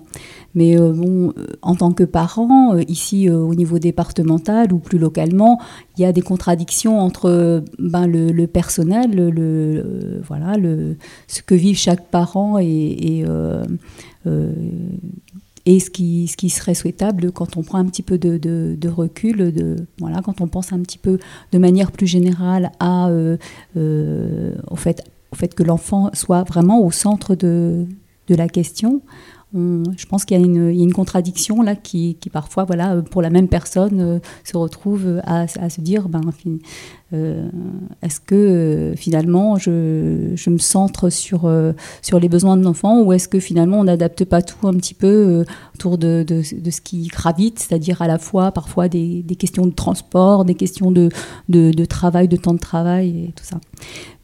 [0.56, 1.32] Mais bon,
[1.62, 5.60] en tant que parent, ici au niveau départemental ou plus localement,
[5.98, 11.74] il y a des contradictions entre ben, le, personnel, le, voilà, le, ce que vit
[11.74, 13.24] chaque parent et,
[15.66, 18.88] et ce qui, ce qui serait souhaitable quand on prend un petit peu de, de-
[18.88, 21.18] recul, de, voilà, quand on pense un petit peu
[21.52, 23.36] de manière plus générale à, euh,
[23.76, 27.86] euh, au, fait, au fait que l'enfant soit vraiment au centre de,
[28.28, 29.00] de la question.
[29.54, 33.22] On- je pense qu'il y, y a une contradiction là qui, qui parfois, voilà, pour
[33.22, 36.20] la même personne, euh, se retrouve à, à se dire, ben,
[37.14, 37.48] euh,
[38.02, 41.72] est-ce que euh, finalement je, je me centre sur, euh,
[42.02, 44.94] sur les besoins de l'enfant ou est-ce que finalement on n'adapte pas tout un petit
[44.94, 49.66] peu autour de, de, ce qui gravite, c'est-à-dire à la fois parfois des, des questions
[49.66, 51.08] de transport, des questions de,
[51.48, 53.60] de, travail, de temps de travail et tout ça.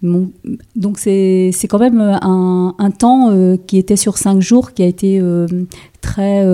[0.03, 0.31] Bon,
[0.75, 5.23] donc c'est quand même un, un temps qui était sur cinq jours, qui a été
[6.01, 6.45] très,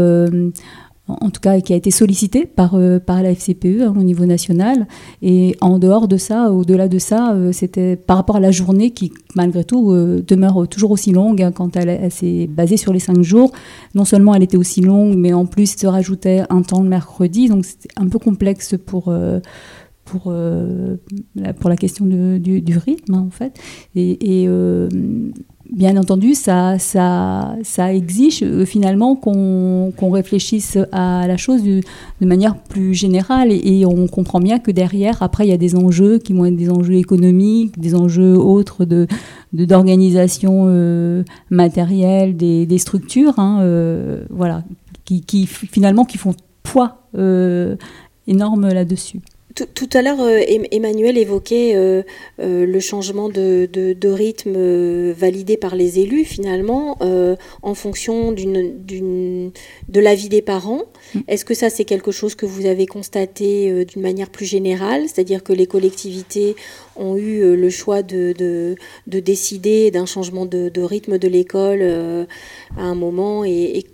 [1.09, 4.27] en tout cas, qui a été sollicité par, euh, par la FCPE hein, au niveau
[4.27, 4.89] national.
[5.23, 8.91] Et en dehors de ça, au-delà de ça, euh, c'était par rapport à la journée
[8.91, 12.99] qui, malgré tout, euh, demeure toujours aussi longue hein, quand elle, s'est basée sur les
[12.99, 13.53] cinq jours.
[13.95, 17.49] Non seulement elle était aussi longue, mais en plus se rajoutait un temps le mercredi,
[17.49, 19.15] donc c'était un peu complexe pour.
[20.05, 23.59] pour, la, question du, du rythme, en fait.
[23.95, 24.49] Et,
[25.71, 31.81] bien entendu, ça, ça, ça exige euh, finalement qu'on qu'on réfléchisse à la chose de,
[32.21, 35.77] de manière plus générale et, on comprend bien que derrière, après, il y a des
[35.77, 38.87] enjeux qui vont être des enjeux économiques, des enjeux autres
[39.53, 44.65] d'organisation euh, matérielle des, des structures, hein, euh, voilà,
[45.05, 47.03] qui, qui finalement qui font poids
[48.27, 49.21] énorme là-dessus.
[49.57, 52.03] Tout, tout à l'heure, euh, Em- Emmanuel évoquait euh,
[52.41, 54.55] euh, le changement de, de- de rythme
[55.13, 56.99] validé par les élus, finalement,
[57.63, 59.53] en fonction d'une, d'une,
[59.89, 60.83] de l'avis des parents.
[61.15, 61.21] Mm.
[61.29, 65.05] Est-ce que ça, c'est quelque chose que vous avez constaté d'une manière plus générale?
[65.07, 66.55] C'est-à-dire que les collectivités
[66.97, 68.75] ont eu le choix de, de,
[69.07, 71.83] de décider d'un changement de, de rythme de l'école
[72.77, 73.87] à un moment et, et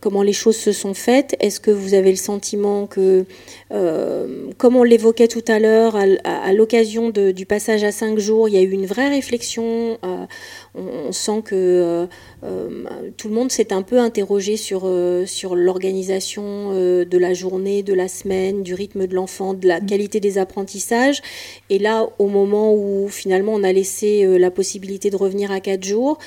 [0.00, 3.24] comment les choses se sont faites Est-ce que vous avez le sentiment que
[3.72, 8.54] euh, comme on l'évoquait tout à l'heure, à, l'occasion du passage à cinq jours, il
[8.54, 9.98] y a eu une vraie réflexion.
[10.04, 10.26] euh,
[10.74, 12.06] on, sent que euh,
[12.42, 17.32] euh, tout le monde s'est un peu interrogé sur, euh, sur l'organisation euh, de la
[17.32, 21.22] journée, de la semaine, du rythme de l'enfant, de la qualité des apprentissages.
[21.70, 25.60] Et là, au moment où finalement on a laissé euh, la possibilité de revenir à
[25.60, 26.18] quatre jours,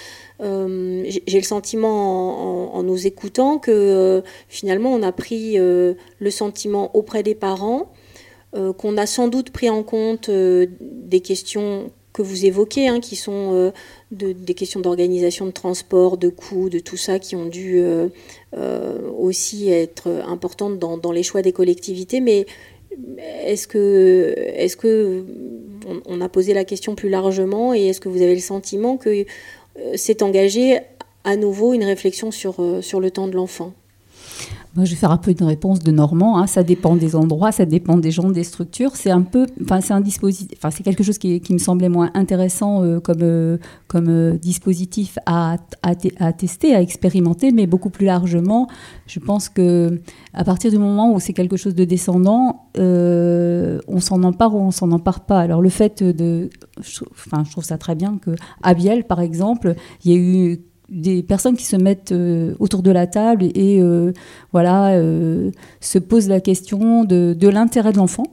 [0.41, 6.29] euh, j'ai le sentiment en, nous écoutant que euh, finalement on a pris euh, le
[6.29, 7.91] sentiment auprès des parents,
[8.77, 13.71] qu'on a sans doute pris en compte des questions que vous évoquez, hein, qui sont
[14.11, 17.83] de- des questions d'organisation de transport, de coûts, de tout ça, qui ont dû
[19.15, 22.19] aussi être importantes dans, les choix des collectivités.
[22.19, 22.47] Mais
[23.43, 25.23] est-ce que, est-ce que
[26.05, 29.25] on, a posé la question plus largement et est-ce que vous avez le sentiment que
[29.95, 30.79] s'est engagé
[31.23, 33.73] à nouveau une réflexion sur, euh, sur le temps de l'enfant
[34.75, 36.37] Je vais faire un peu une réponse de Normand.
[36.37, 36.45] hein.
[36.45, 38.95] Ça dépend des endroits, ça dépend des gens, des structures.
[38.95, 42.11] C'est un peu, enfin, c'est un dispositif, enfin, c'est quelque chose qui, me semblait moins
[42.13, 47.89] intéressant euh, comme, euh, comme euh, dispositif à, à, à tester, à expérimenter, mais beaucoup
[47.89, 48.67] plus largement,
[49.07, 49.99] je pense que
[50.33, 54.71] à partir du moment où c'est quelque chose de descendant, on s'en empare ou on
[54.71, 55.39] s'en empare pas.
[55.39, 56.49] Alors le fait de,
[57.11, 59.73] enfin, je trouve ça très bien que à Biel, par exemple,
[60.05, 63.81] il y a eu des personnes qui se mettent euh, autour de la table et
[63.81, 64.13] euh,
[64.53, 68.25] voilà, euh, se posent la question de, l'intérêt de l'enfant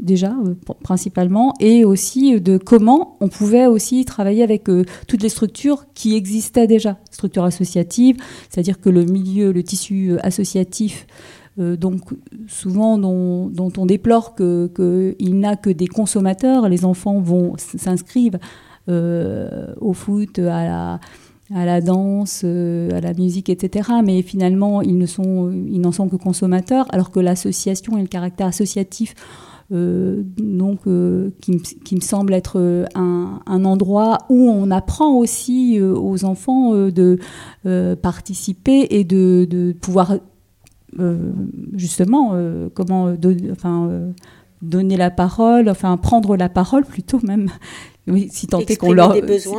[0.00, 0.34] déjà
[0.82, 4.64] principalement, et aussi de comment on pouvait aussi travailler avec
[5.06, 8.16] toutes les structures qui existaient déjà, structures associatives,
[8.50, 11.06] c'est-à-dire que le milieu, le tissu associatif
[11.56, 12.00] donc
[12.48, 18.40] souvent dont, on déplore qu'il n'a que des consommateurs, les enfants vont s'inscrivent
[18.88, 21.00] au foot, à la,
[21.54, 23.90] à la danse, euh, à la musique, etc.
[24.04, 28.46] Mais finalement, ils sont, ils n'en sont que consommateurs, alors que l'association et le caractère
[28.46, 29.14] associatif,
[29.72, 36.74] euh, donc, euh, qui, me semble être un, endroit où on apprend aussi aux enfants
[36.74, 37.18] de
[37.94, 40.16] participer et de, pouvoir
[41.74, 42.36] justement
[42.74, 43.14] comment
[43.50, 44.12] enfin
[44.60, 47.48] donner la parole, enfin prendre la parole plutôt même
[48.08, 49.14] oui, si tant est qu'on leur,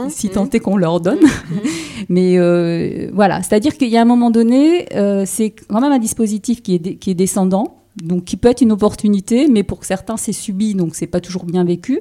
[0.10, 0.60] si, tant mmh.
[0.60, 1.22] qu'on leur donne.
[1.22, 1.56] Mmh.
[2.10, 6.00] Mais euh, voilà, c'est-à-dire qu'il y a un moment donné, euh, c'est quand même un
[6.00, 7.80] dispositif qui est, qui est descendant.
[8.04, 11.46] Donc, qui peut être une opportunité, mais pour certains, c'est subi, donc c'est pas toujours
[11.46, 12.00] bien vécu.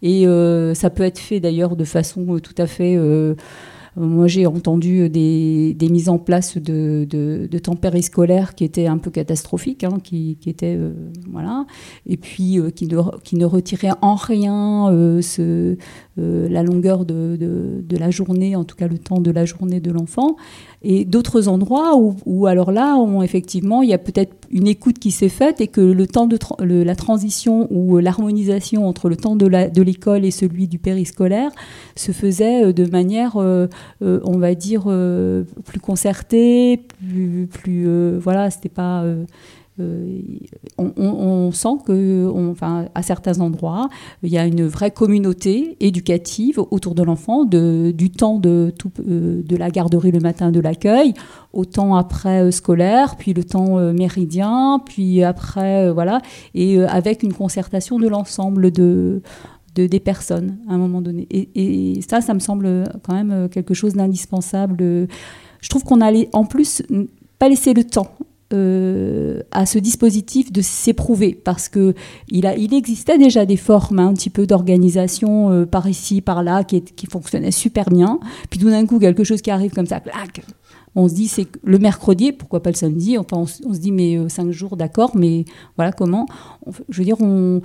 [0.00, 2.96] Et euh, ça peut être fait d'ailleurs de façon tout à fait
[3.96, 9.10] moi, j'ai entendu des, mises en place de, de, temps périscolaires qui étaient un peu
[9.10, 10.92] catastrophiques, hein, qui, qui, étaient euh,
[11.30, 11.66] voilà,
[12.06, 14.90] et puis euh, qui, ne, qui ne retiraient en rien
[16.18, 19.80] euh, la longueur de, de, la journée, en tout cas le temps de la journée
[19.80, 20.36] de l'enfant.
[20.82, 25.12] Et d'autres endroits où, alors là, on, effectivement, il y a peut-être une écoute qui
[25.12, 29.82] s'est faite et que le temps de la transition ou l'harmonisation entre le temps de
[29.82, 31.50] l'école et celui du périscolaire
[31.96, 33.68] se faisait euh, de manière, euh,
[34.02, 34.82] euh, on va dire,
[35.64, 39.04] plus concertée, plus, plus voilà, c'était pas
[39.80, 40.20] euh,
[40.76, 43.88] on, sent que, enfin, à certains endroits,
[44.22, 48.74] il y a une vraie communauté éducative autour de l'enfant, du temps de,
[49.08, 51.14] euh, de la garderie le matin de l'accueil,
[51.54, 56.20] au temps après euh, scolaire, puis le temps méridien, puis après, voilà,
[56.54, 59.22] et avec une concertation de l'ensemble de,
[59.74, 61.26] des personnes à un moment donné.
[61.30, 61.48] Et,
[61.94, 65.08] et, ça, ça me semble quand même quelque chose d'indispensable.
[65.60, 66.82] Je trouve qu'on a en plus
[67.38, 68.08] pas laissé le temps
[68.52, 71.94] euh, à ce dispositif de s'éprouver parce que
[72.28, 76.20] il, a, il existait déjà des formes hein, un petit peu d'organisation euh, par ici
[76.20, 78.20] par là qui, qui fonctionnaient super bien.
[78.50, 80.00] Puis tout d'un coup quelque chose qui arrive comme ça
[80.94, 84.16] on se dit c'est le mercredi pourquoi pas le samedi enfin on, se dit mais
[84.18, 85.44] euh, cinq jours d'accord mais
[85.76, 86.26] voilà comment.
[86.88, 87.62] Je veux dire on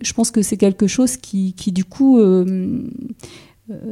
[0.00, 2.18] je pense que c'est quelque chose qui, qui du coup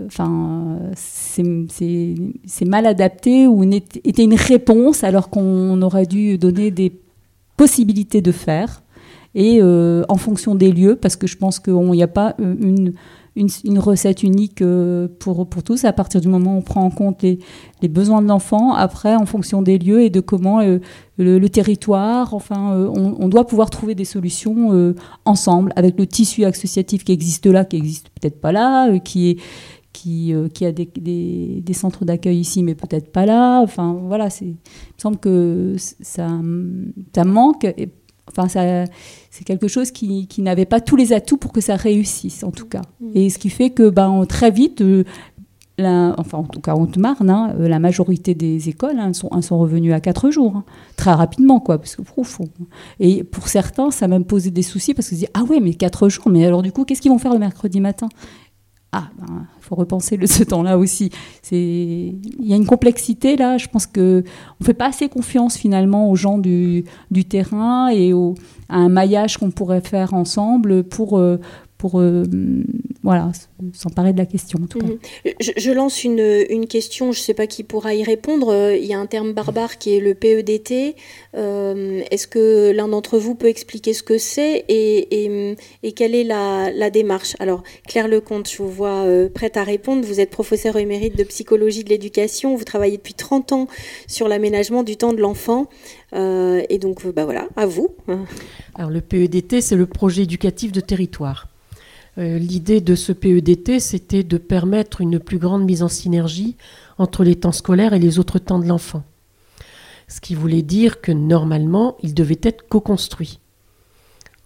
[0.06, 6.92] enfin, c'est mal adapté ou était une réponse alors qu'on aurait dû donner des
[7.56, 8.82] possibilités de faire.
[9.34, 12.90] Et euh, en fonction des lieux, parce que je pense qu'il n'y a pas euh,
[13.36, 14.62] une, recette unique
[15.18, 15.84] pour, pour tous.
[15.84, 17.38] À partir du moment où on prend en compte les,
[17.88, 20.60] besoins de l'enfant, après, en fonction des lieux et de comment
[21.18, 24.94] le, territoire, enfin, on, on, doit pouvoir trouver des solutions
[25.24, 29.36] ensemble avec le tissu associatif qui existe là, qui existe peut-être pas là, qui est
[29.94, 33.60] qui, qui, a des, centres d'accueil ici, mais peut-être pas là.
[33.62, 34.54] Enfin, voilà, il me
[34.98, 36.28] semble que ça,
[37.14, 37.66] ça manque.
[38.28, 38.84] Enfin, ça,
[39.30, 42.50] c'est quelque chose qui, qui n'avait pas tous les atouts pour que ça réussisse, en
[42.50, 42.82] tout cas.
[43.00, 43.10] Mm.
[43.14, 44.82] Et ce qui fait que ben, très vite,
[45.76, 49.58] la, enfin, en tout cas, en Haute-Marne, hein, la majorité des écoles hein, sont, sont
[49.58, 50.64] revenues à quatre jours, hein,
[50.96, 52.48] très rapidement, quoi, parce que profond.
[53.00, 55.60] Et pour certains, ça a même posé des soucis parce qu'ils se disent Ah ouais,
[55.60, 58.08] mais quatre jours, mais alors du coup, qu'est-ce qu'ils vont faire le mercredi matin?
[58.96, 61.10] Ah, il ben, faut repenser ce temps-là aussi.
[61.50, 63.58] Il y a une complexité là.
[63.58, 64.22] Je pense que
[64.60, 66.84] on fait pas assez confiance finalement aux gens du,
[67.28, 68.12] terrain et
[68.68, 71.40] à un maillage qu'on pourrait faire ensemble pour euh,
[71.84, 72.24] pour euh,
[73.02, 73.30] voilà,
[73.74, 74.58] s'emparer de la question.
[74.62, 74.86] En tout cas.
[74.86, 75.32] Mhm.
[75.38, 78.48] je, lance une, une question, je ne sais pas qui pourra y répondre.
[78.54, 80.96] Euh, il y a un terme barbare qui est le PEDT.
[81.36, 86.14] Euh, est-ce que l'un d'entre vous peut expliquer ce que c'est et, et, et, quelle
[86.14, 87.36] est la, la, démarche?
[87.38, 90.06] Alors, Claire Lecomte, je vous vois prête à répondre.
[90.06, 92.56] Vous êtes professeur émérite de psychologie de l'éducation.
[92.56, 93.68] Vous travaillez depuis 30 ans
[94.06, 95.68] sur l'aménagement du temps de l'enfant.
[96.14, 97.90] et donc, bah voilà, à vous.
[98.74, 101.48] Alors, le PEDT, c'est le projet éducatif de territoire.
[102.16, 106.56] Euh, l'idée de ce PEDT, c'était de permettre une plus grande mise en synergie
[106.98, 109.02] entre les temps scolaires et les autres temps de l'enfant.
[110.06, 113.40] Ce qui voulait dire que normalement, il devait être co-construit.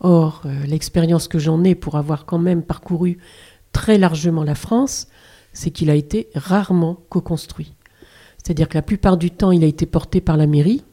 [0.00, 3.18] Or, euh, l'expérience que j'en ai pour avoir quand même parcouru
[3.72, 5.08] très largement la France,
[5.52, 7.74] c'est qu'il a été rarement co-construit.
[8.38, 10.84] C'est-à-dire que la plupart du temps, il a été porté par la mairie,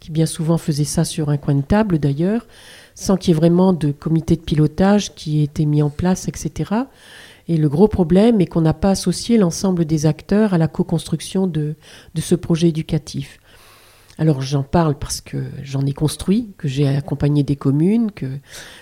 [0.00, 2.46] qui bien souvent faisait ça sur un coin de table d'ailleurs,
[2.96, 6.26] sans qu'il y ait vraiment de comité de pilotage qui ait été mis en place,
[6.26, 6.72] etc.
[7.46, 11.46] Et le gros problème est qu'on n'a pas associé l'ensemble des acteurs à la co-construction
[11.46, 11.76] de,
[12.18, 13.38] ce projet éducatif.
[14.18, 18.38] Alors j'en parle parce que j'en ai construit, que j'ai accompagné des communes, que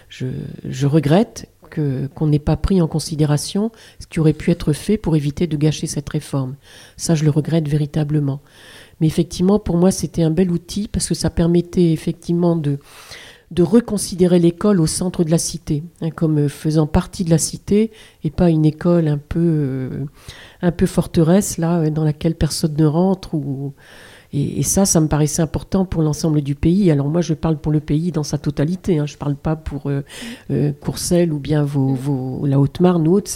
[0.09, 0.29] je,
[0.65, 5.17] je regrette qu'on n'ait pas pris en considération ce qui aurait pu être fait pour
[5.17, 6.55] éviter de gâcher cette réforme.
[6.97, 8.41] Ça, je le regrette véritablement.
[9.01, 12.79] Mais effectivement, pour moi, c'était un bel outil parce que ça permettait effectivement de,
[13.51, 17.91] de reconsidérer l'école au centre de la cité, hein, comme faisant partie de la cité
[18.23, 20.05] et pas une école un peu, euh,
[20.63, 23.75] un peu forteresse là dans laquelle personne ne rentre ou
[24.37, 26.91] et, ça, ça me paraissait important pour l'ensemble du pays.
[26.91, 28.99] Alors moi, je parle pour le pays dans sa totalité.
[28.99, 29.07] Hein.
[29.07, 30.03] Je ne parle pas pour euh,
[30.51, 31.65] euh, Courcelles ou bien
[32.43, 33.31] la Haute-Marne ou autre.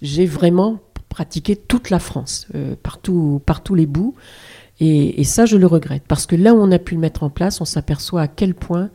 [0.00, 0.78] J'ai vraiment
[1.10, 4.14] pratiqué toute la France, euh, partout, partout les bouts.
[4.80, 6.02] Et, ça, je le regrette.
[6.08, 8.54] Parce que là où on a pu le mettre en place, on s'aperçoit à quel
[8.54, 8.90] point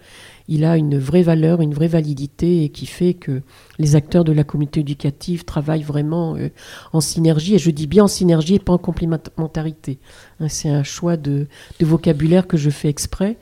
[0.50, 3.42] il a une vraie valeur, une vraie validité et qui fait que
[3.80, 6.50] les acteurs de la communauté éducative travaillent vraiment euh,
[6.94, 7.56] en synergie.
[7.56, 10.00] Et je dis bien en synergie et pas en complémentarité.
[10.40, 11.48] Hein, c'est un choix de,
[11.80, 13.38] vocabulaire que je fais exprès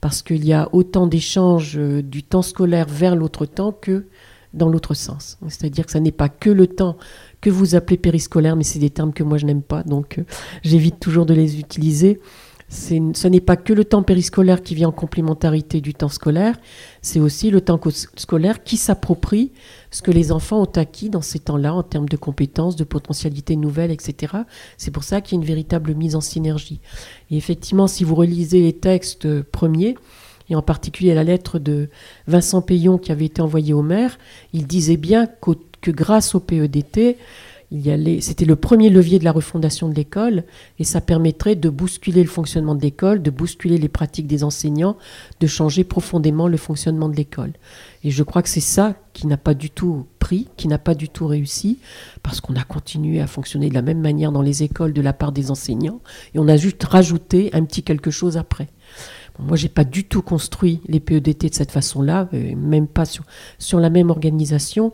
[0.00, 4.06] parce qu'il y a autant d'échanges euh, du temps scolaire vers l'autre temps que
[4.54, 5.38] dans l'autre sens.
[5.48, 6.96] C'est-à-dire que ça n'est pas que le temps
[7.40, 10.24] que vous appelez périscolaire, mais c'est des termes que moi je n'aime pas, donc euh,
[10.62, 12.20] j'évite toujours de les utiliser
[12.70, 16.56] ce n'est pas que le temps périscolaire qui vient en complémentarité du temps scolaire,
[17.02, 17.80] c'est aussi le temps
[18.16, 19.50] scolaire qui s'approprie
[19.90, 23.56] ce que les enfants ont acquis dans ces temps-là en termes de compétences, de potentialités
[23.56, 24.34] nouvelles, etc.
[24.78, 26.80] C'est pour ça qu'il y a une véritable mise en synergie.
[27.30, 29.96] Et effectivement, si vous relisez les textes premiers,
[30.50, 31.88] et en particulier la lettre de
[32.26, 34.18] Vincent Payon qui avait été envoyée au maire,
[34.52, 35.28] il disait bien
[35.80, 37.16] que grâce au PEDT,
[38.20, 40.42] c'était le premier levier de la refondation de l'école
[40.80, 44.96] et ça permettrait de bousculer le fonctionnement de l'école, de bousculer les pratiques des enseignants,
[45.38, 47.52] de changer profondément le fonctionnement de l'école.
[48.02, 50.94] Et je crois que c'est ça qui n'a pas du tout pris, qui n'a pas
[50.94, 51.78] du tout réussi,
[52.24, 55.12] parce qu'on a continué à fonctionner de la même manière dans les écoles de la
[55.12, 56.00] part des enseignants
[56.34, 58.68] et on a juste rajouté un petit quelque chose après.
[59.40, 63.24] Moi, j'ai pas du tout construit les PEDT de cette façon-là, euh, même pas sur,
[63.58, 64.92] sur la même organisation.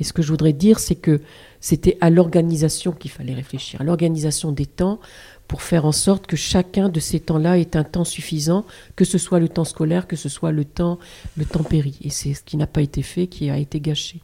[0.00, 1.20] Et ce que je voudrais dire, c'est que
[1.60, 5.00] c'était à l'organisation qu'il fallait réfléchir, à l'organisation des temps
[5.48, 8.64] pour faire en sorte que chacun de ces temps-là ait un temps suffisant,
[8.96, 10.98] que ce soit le temps scolaire, que ce soit le temps,
[11.36, 11.98] le temps péri.
[12.02, 14.20] Et c'est ce qui n'a pas été fait, qui a été gâché.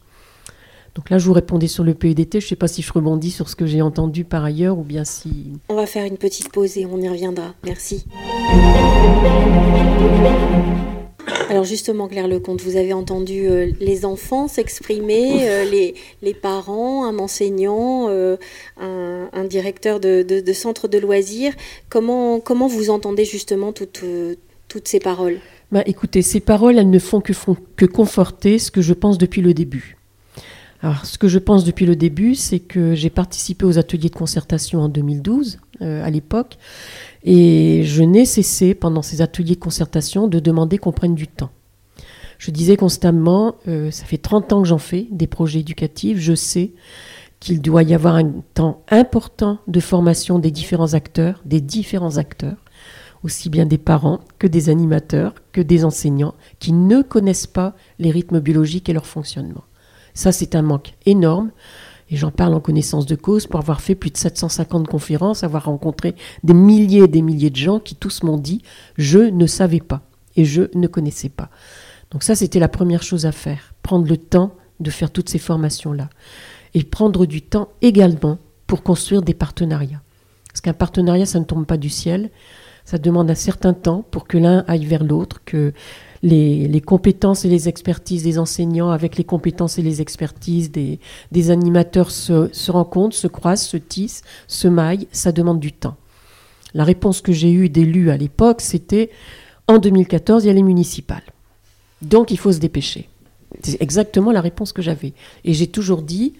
[0.95, 2.39] Donc là, je vous répondais sur le PEDT.
[2.39, 4.83] Je ne sais pas si je rebondis sur ce que j'ai entendu par ailleurs ou
[4.83, 5.51] bien si...
[5.67, 7.53] On va faire une petite pause et on y reviendra.
[7.65, 8.05] Merci.
[11.49, 17.05] Alors justement, Claire Lecomte, vous avez entendu euh, les enfants s'exprimer, euh, les, les, parents,
[17.05, 18.37] un enseignant, euh,
[18.79, 21.53] un, directeur de, de, centre de loisirs.
[21.89, 24.03] Comment, comment vous entendez justement toutes,
[24.69, 25.39] toutes ces paroles?
[25.71, 29.17] Bah, Écoutez, ces paroles, elles ne font que, font que conforter ce que je pense
[29.17, 29.97] depuis le début.
[31.03, 34.81] Ce que je pense depuis le début, c'est que j'ai participé aux ateliers de concertation
[34.81, 36.57] en 2012, à l'époque,
[37.23, 41.49] et je n'ai cessé, pendant ces ateliers de concertation, de demander qu'on prenne du temps.
[42.37, 46.35] Je disais constamment, euh, ça fait 30 ans que j'en fais, des projets éducatifs, je
[46.35, 46.73] sais
[47.39, 52.57] qu'il doit y avoir un temps important de formation des différents acteurs, des différents acteurs,
[53.23, 58.11] aussi bien des parents que des animateurs, que des enseignants, qui ne connaissent pas les
[58.11, 59.63] rythmes biologiques et leur fonctionnement.
[60.15, 61.51] Ça, c'est un manque énorme.
[62.09, 65.65] Et j'en parle en connaissance de cause pour avoir fait plus de 750 conférences, avoir
[65.65, 68.61] rencontré des milliers et des milliers de gens qui tous m'ont dit
[68.95, 70.01] je ne savais pas
[70.35, 71.49] et je ne connaissais pas.
[72.11, 75.39] Donc ça, c'était la première chose à faire, prendre le temps de faire toutes ces
[75.39, 76.09] formations-là.
[76.73, 78.37] Et prendre du temps également
[78.67, 80.01] pour construire des partenariats.
[80.49, 82.29] Parce qu'un partenariat, ça ne tombe pas du ciel.
[82.83, 85.73] Ça demande un certain temps pour que l'un aille vers l'autre, que
[86.25, 92.11] les, compétences et les expertises des enseignants avec les compétences et les expertises des, animateurs
[92.11, 95.97] se, rencontrent, se croisent, se tissent, se maillent, ça demande du temps.
[96.73, 99.11] La réponse que j'ai eue d'élus à l'époque, c'était
[99.67, 101.23] en 2014, il y a les municipales.
[102.01, 103.07] Donc il faut se dépêcher.
[103.63, 105.13] C'est exactement la réponse que j'avais.
[105.43, 106.33] Et j'ai toujours dit,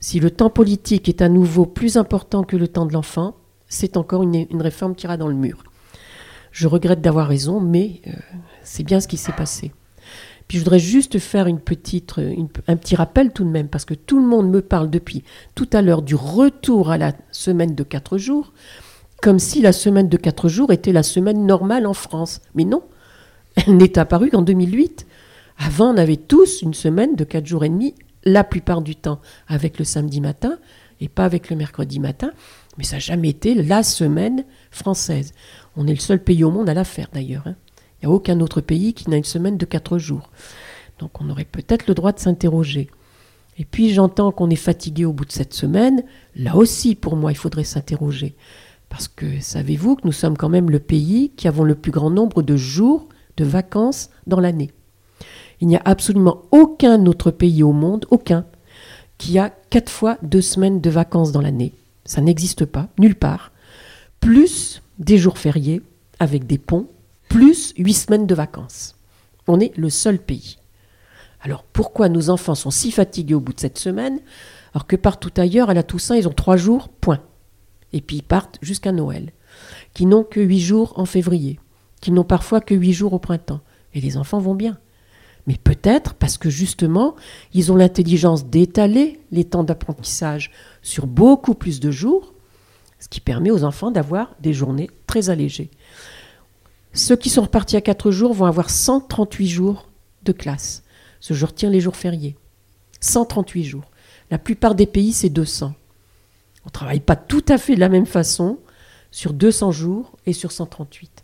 [0.00, 3.36] si le temps politique est à nouveau plus important que le temps de l'enfant,
[3.68, 5.62] c'est encore une, réforme qui ira dans le mur.
[6.52, 8.12] Je regrette d'avoir raison, mais euh,
[8.68, 9.72] c'est bien ce qui s'est passé.
[10.46, 12.14] Puis je voudrais juste faire petite,
[12.66, 15.68] un petit rappel tout de même, parce que tout le monde me parle depuis tout
[15.72, 18.52] à l'heure du retour à la semaine de quatre jours,
[19.20, 22.40] comme si la semaine de quatre jours était la semaine normale en France.
[22.54, 22.82] Mais non,
[23.56, 25.06] elle n'est apparue qu'en 2008.
[25.58, 27.94] Avant, on avait tous une semaine de quatre jours et demi,
[28.24, 30.58] la plupart du temps avec le samedi matin
[31.00, 32.30] et pas avec le mercredi matin,
[32.76, 35.32] mais ça n'a jamais été la semaine française.
[35.76, 37.46] On est le seul pays au monde à la faire d'ailleurs.
[37.46, 37.56] Hein.
[38.00, 40.30] Il n'y a aucun autre pays qui n'a une semaine de quatre jours.
[40.98, 42.88] Donc on aurait peut-être le droit de s'interroger.
[43.58, 46.04] Et puis j'entends qu'on est fatigué au bout de cette semaine.
[46.36, 48.36] Là aussi, pour moi, il faudrait s'interroger.
[48.88, 52.10] Parce que savez-vous que nous sommes quand même le pays qui avons le plus grand
[52.10, 54.70] nombre de jours de vacances dans l'année.
[55.60, 58.46] Il n'y a absolument aucun autre pays au monde, aucun,
[59.18, 61.74] qui a quatre fois deux semaines de vacances dans l'année.
[62.04, 63.52] Ça n'existe pas, nulle part.
[64.20, 65.82] Plus des jours fériés
[66.20, 66.88] avec des ponts,
[67.28, 68.96] plus huit semaines de vacances.
[69.46, 70.58] On est le seul pays.
[71.40, 74.20] Alors pourquoi nos enfants sont si fatigués au bout de cette semaine,
[74.74, 77.20] alors que partout ailleurs, à la Toussaint, ils ont trois jours, point.
[77.92, 79.32] Et puis ils partent jusqu'à Noël,
[79.94, 81.58] qui n'ont que huit jours en février,
[82.00, 83.60] qui n'ont parfois que huit jours au printemps.
[83.94, 84.78] Et les enfants vont bien.
[85.46, 87.16] Mais peut-être parce que justement,
[87.54, 90.50] ils ont l'intelligence d'étaler les temps d'apprentissage
[90.82, 92.34] sur beaucoup plus de jours,
[93.00, 95.70] ce qui permet aux enfants d'avoir des journées très allégées.
[96.98, 99.88] Ceux qui sont repartis à 4 jours vont avoir 138 jours
[100.24, 100.82] de classe.
[101.20, 102.36] Ce jour tient les jours fériés.
[102.98, 103.84] 138 jours.
[104.32, 105.74] La plupart des pays, c'est 200.
[106.64, 108.58] On ne travaille pas tout à fait de la même façon
[109.12, 111.22] sur 200 jours et sur 138.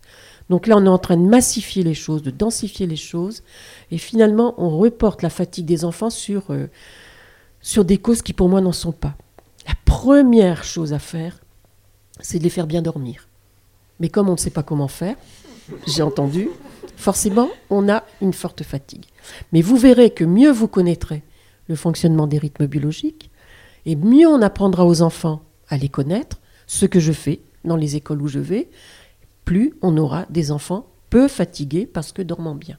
[0.48, 3.42] Donc là, on est en train de massifier les choses, de densifier les choses,
[3.90, 6.68] et finalement, on reporte la fatigue des enfants sur, euh,
[7.60, 9.16] sur des causes qui, pour moi, n'en sont pas.
[9.66, 11.40] La première chose à faire,
[12.20, 13.26] c'est de les faire bien dormir.
[13.98, 15.16] Mais comme on ne sait pas comment faire,
[15.86, 16.48] j'ai entendu,
[16.96, 19.06] forcément, on a une forte fatigue.
[19.52, 21.22] Mais vous verrez que mieux vous connaîtrez
[21.68, 23.30] le fonctionnement des rythmes biologiques,
[23.86, 27.96] et mieux on apprendra aux enfants à les connaître, ce que je fais dans les
[27.96, 28.68] écoles où je vais,
[29.44, 32.78] plus on aura des enfants peu fatigués parce que dormant bien.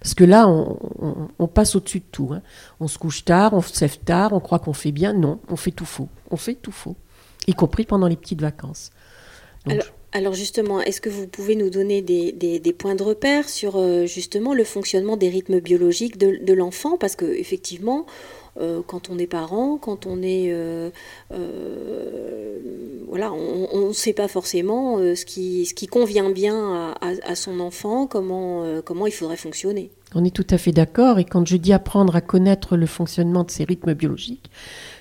[0.00, 2.30] Parce que là, on, passe au-dessus de tout.
[2.32, 2.42] Hein.
[2.80, 5.12] On se couche tard, on se lève tard, on croit qu'on fait bien.
[5.12, 6.08] Non, on fait tout faux.
[6.30, 6.96] On fait tout faux,
[7.46, 8.90] y compris pendant les petites vacances.
[10.32, 14.64] Justement, est-ce que vous pouvez nous donner des, points de repère sur euh, justement le
[14.64, 16.96] fonctionnement des rythmes biologiques de, l'enfant?
[16.98, 18.06] Parce que effectivement,
[18.60, 20.52] euh, quand on est parent, quand on est...
[20.52, 20.90] Euh,
[23.08, 28.08] voilà, on ne sait pas forcément ce, qui, ce qui convient bien à, son enfant,
[28.08, 29.92] comment, comment il faudrait fonctionner.
[30.16, 33.44] On est tout à fait d'accord, et quand je dis apprendre à connaître le fonctionnement
[33.44, 34.50] de ces rythmes biologiques,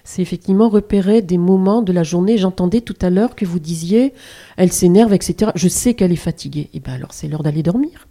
[0.04, 2.38] c'est effectivement repérer des moments de la journée.
[2.38, 4.14] J'entendais tout à l'heure que vous disiez,
[4.58, 5.52] elle s'énerve, etc.
[5.56, 6.70] Je sais qu'elle est fatiguée.
[6.74, 8.08] Eh bien alors c'est l'heure d'aller dormir.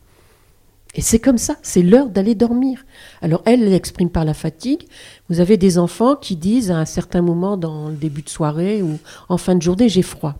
[0.95, 2.85] Et c'est comme ça, c'est l'heure d'aller dormir.
[3.23, 4.87] Alors elle l'exprime par la fatigue.
[5.29, 8.83] Vous avez des enfants qui disent à un certain moment dans le début de soirée
[8.83, 10.35] ou en fin de journée, j'ai froid.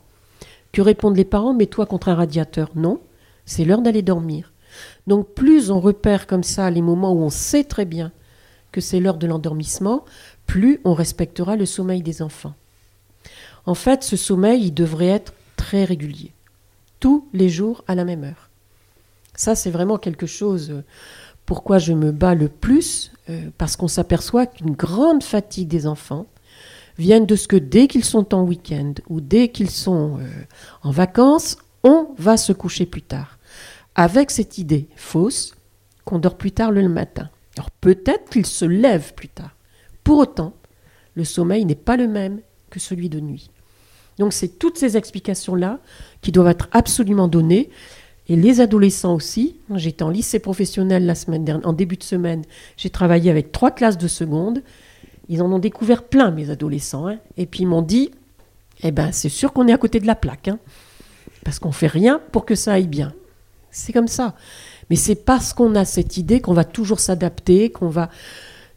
[0.73, 1.55] Que répondent les parents?
[1.55, 2.71] Mets-toi contre un radiateur.
[2.75, 3.01] Non,
[3.45, 4.53] c'est l'heure d'aller dormir.
[5.07, 8.13] Donc plus on repère comme ça les moments où on sait très bien
[8.73, 10.05] que c'est l'heure de l'endormissement,
[10.47, 12.55] plus on respectera le sommeil des enfants.
[13.67, 16.33] En fait, ce sommeil, il devrait être très régulier,
[17.01, 18.51] tous les jours à la même heure.
[19.35, 20.85] Ça, c'est vraiment quelque chose euh,
[21.47, 26.27] pourquoi je me bats le plus, euh, parce qu'on s'aperçoit qu'une grande fatigue des enfants
[26.99, 30.29] vient de ce que dès qu'ils sont en week-end ou dès qu'ils sont euh,
[30.83, 33.39] en vacances, on va se coucher plus tard.
[33.95, 35.55] Avec cette idée fausse
[36.05, 37.29] qu'on dort plus tard le matin.
[37.57, 39.51] Alors peut-être qu'ils se lèvent plus tard.
[40.05, 40.55] Pour autant,
[41.15, 42.41] le sommeil n'est pas le même
[42.71, 43.51] que celui de nuit.
[44.19, 45.79] Donc c'est toutes ces explications-là
[46.21, 47.71] qui doivent être absolument données.
[48.29, 49.57] Et les adolescents aussi.
[49.75, 52.43] J'étais en lycée professionnel la semaine dernière, en début de semaine.
[52.77, 54.63] J'ai travaillé avec trois classes de seconde.
[55.29, 57.09] Ils en ont découvert plein, mes adolescents.
[57.09, 57.19] Hein.
[57.37, 58.11] Et puis ils m'ont dit,
[58.83, 60.49] eh ben c'est sûr qu'on est à côté de la plaque.
[60.49, 60.59] Hein.
[61.45, 63.13] parce qu'on fait rien pour que ça aille bien.
[63.71, 64.35] C'est comme ça.
[64.91, 68.09] Mais c'est parce qu'on a cette idée qu'on va toujours s'adapter, qu'on va...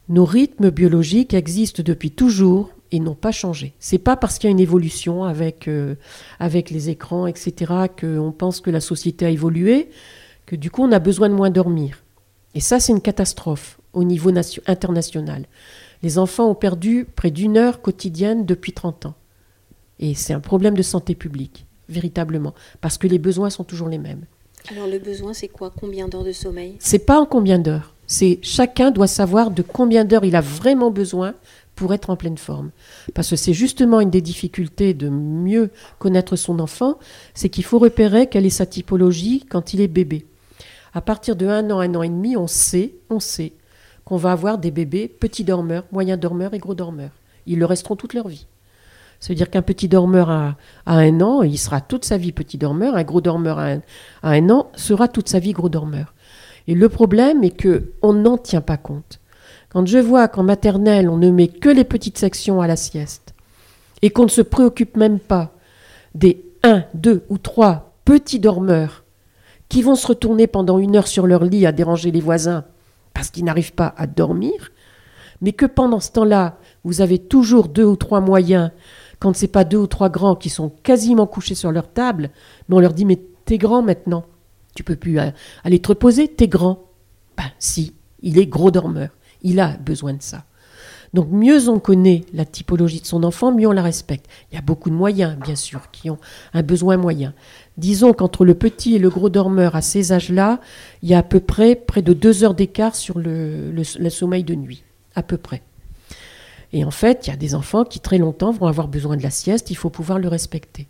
[0.07, 3.73] Nos rythmes biologiques existent depuis toujours et n'ont pas changé.
[3.79, 5.95] C'est pas parce qu'il y a une évolution avec, euh,
[6.39, 9.89] avec les écrans, etc., qu'on pense que la société a évolué,
[10.45, 12.03] que du coup on a besoin de moins dormir.
[12.53, 14.31] Et ça, c'est une catastrophe au niveau
[14.67, 15.45] international.
[16.03, 19.15] Les enfants ont perdu près d'une heure quotidienne depuis 30 ans.
[19.99, 23.97] Et c'est un problème de santé publique, véritablement, parce que les besoins sont toujours les
[23.97, 24.25] mêmes.
[24.71, 25.71] Alors le besoin, c'est quoi?
[25.75, 26.75] Combien d'heures de sommeil?
[26.79, 27.94] C'est pas en combien d'heures.
[28.07, 31.33] C'est chacun doit savoir de combien d'heures il a vraiment besoin
[31.75, 32.71] pour être en pleine forme.
[33.13, 36.97] Parce que c'est justement une des difficultés de mieux connaître son enfant,
[37.33, 40.25] c'est qu'il faut repérer quelle est sa typologie quand il est bébé.
[40.93, 43.51] À partir de un an, un an et demi, on sait, on sait
[44.05, 47.11] qu'on va avoir des bébés petits dormeurs, moyens dormeurs et gros dormeurs.
[47.47, 48.47] Ils le resteront toute leur vie.
[49.19, 52.57] Ça veut dire qu'un petit dormeur à, un an, il sera toute sa vie petit
[52.57, 53.75] dormeur, un gros dormeur à
[54.23, 56.13] un, an sera toute sa vie gros dormeur.
[56.67, 59.19] Et le problème est que on n'en tient pas compte.
[59.69, 63.33] Quand je vois qu'en maternelle, on ne met que les petites sections à la sieste
[64.01, 65.51] et qu'on ne se préoccupe même pas
[66.13, 69.03] des 1, 2 ou 3 petits dormeurs
[69.69, 72.63] qui vont se retourner pendant une heure sur leur lit à déranger les voisins
[73.13, 74.71] parce qu'ils n'arrivent pas à dormir,
[75.41, 78.71] mais que pendant ce temps-là, vous avez toujours deux ou trois moyens
[79.19, 82.29] quand c'est pas deux ou trois grands qui sont quasiment couchés sur leur table,
[82.67, 84.25] mais on leur dit mais t'es grand maintenant,
[84.75, 85.31] tu peux plus euh,
[85.63, 86.83] aller te reposer, t'es grand.
[87.37, 89.09] Ben si, il est gros dormeur,
[89.41, 90.45] il a besoin de ça.
[91.13, 94.27] Donc mieux on connaît la typologie de son enfant, mieux on la respecte.
[94.51, 96.17] Il y a beaucoup de moyens, bien sûr, qui ont
[96.53, 97.33] un besoin moyen.
[97.77, 100.59] Disons qu'entre le petit et le gros dormeur à ces âges-là,
[101.01, 104.43] il y a à peu près près de deux heures d'écart sur le, le sommeil
[104.43, 104.83] de nuit,
[105.15, 105.61] à peu près.
[106.73, 109.23] Et en fait, il y a des enfants qui très longtemps vont avoir besoin de
[109.23, 110.87] la sieste, il faut pouvoir le respecter.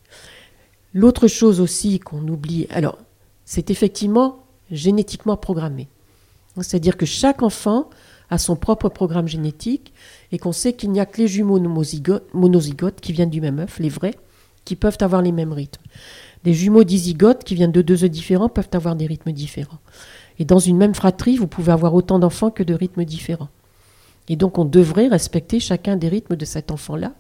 [0.95, 2.97] L'autre chose aussi qu'on oublie, alors
[3.45, 5.87] c'est effectivement génétiquement programmé.
[6.57, 7.89] C'est-à-dire que chaque enfant
[8.29, 9.93] a son propre programme génétique
[10.31, 13.79] et qu'on sait qu'il n'y a que les jumeaux monozygotes qui viennent du même œuf,
[13.79, 14.15] les vrais,
[14.63, 15.83] qui peuvent avoir les mêmes rythmes.
[16.43, 19.79] Des jumeaux dizygotes qui viennent de deux œufs différents peuvent avoir des rythmes différents.
[20.39, 23.49] Et dans une même fratrie, vous pouvez avoir autant d'enfants que de rythmes différents.
[24.27, 27.13] Et donc on devrait respecter chacun des rythmes de cet enfant-là,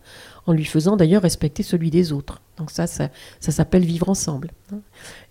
[0.47, 2.41] en lui faisant d'ailleurs respecter celui des autres.
[2.57, 4.51] Donc ça, ça, s'appelle vivre ensemble.
[4.71, 4.79] Hein.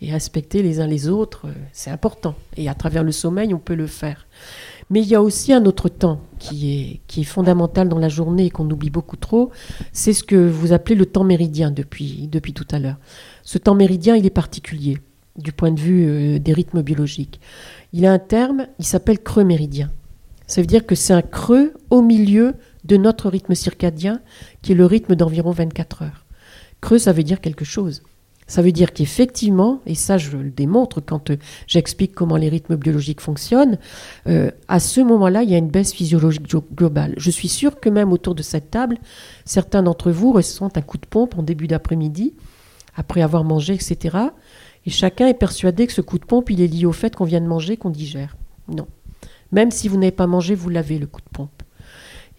[0.01, 2.35] Et respecter les uns les autres, euh, c'est important.
[2.57, 4.27] Et à travers le sommeil, on peut le faire.
[4.91, 8.51] Mais il y a aussi un autre temps qui est, fondamental dans la journée et
[8.51, 9.51] qu'on oublie beaucoup trop,
[9.93, 12.99] c'est ce que vous appelez le temps méridien depuis, depuis tout à l'heure.
[13.43, 14.99] Ce temps méridien, il est particulier
[15.39, 17.41] du point de vue euh, des rythmes biologiques.
[17.93, 19.91] Il a un terme, il s'appelle creux méridien.
[20.47, 22.55] Ça veut dire que c'est un creux au milieu
[22.85, 24.21] de notre rythme circadien,
[24.63, 26.25] qui est le rythme d'environ 24 heures.
[26.81, 28.03] Creux, ça veut dire quelque chose.
[28.47, 32.77] Ça veut dire qu'effectivement, et ça je le démontre quand euh, j'explique comment les rythmes
[32.77, 33.79] biologiques fonctionnent,
[34.27, 37.15] euh, à ce moment-là, il y a une baisse physiologique globale.
[37.17, 38.99] Je suis sûre que même autour de cette table,
[39.47, 42.35] certains d'entre vous ressentent un coup de pompe en début d'après-midi,
[42.97, 44.19] après avoir mangé, etc.
[44.85, 47.25] Et chacun est persuadé que ce coup de pompe, il est lié au fait qu'on
[47.25, 48.37] vient de manger, qu'on digère.
[48.69, 48.87] Non.
[49.53, 51.54] Même si vous n'avez pas mangé, vous l'avez, le coup de pompe.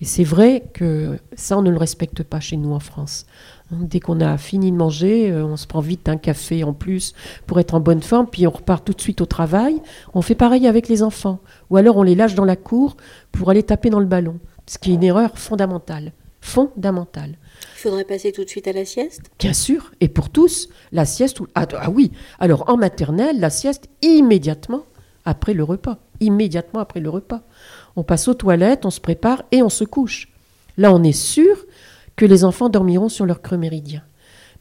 [0.05, 3.25] Et c'est vrai que ça, on ne le respecte pas chez nous en France.
[3.71, 7.15] Dès qu'on a fini de manger, euh, on se prend vite un café en plus
[7.47, 9.81] pour être en bonne forme, puis on repart tout de suite au travail.
[10.13, 11.39] On fait pareil avec les enfants.
[11.71, 12.97] Ou alors on les lâche dans la cour
[13.31, 14.37] pour aller taper dans le ballon.
[14.67, 16.13] Ce qui est une erreur fondamentale.
[16.39, 17.39] Fondamentale.
[17.73, 19.31] Il faudrait passer tout de suite à la sieste?
[19.39, 19.91] Bien sûr.
[20.01, 21.39] Et pour tous, la sieste.
[21.55, 22.11] Ah, ah oui.
[22.37, 24.83] Alors en maternelle, la sieste immédiatement
[25.25, 27.41] après le repas immédiatement après le repas.
[27.95, 30.29] On passe aux toilettes, on se prépare et on se couche.
[30.77, 31.57] Là, on est sûr
[32.15, 34.03] que les enfants dormiront sur leur creux méridien.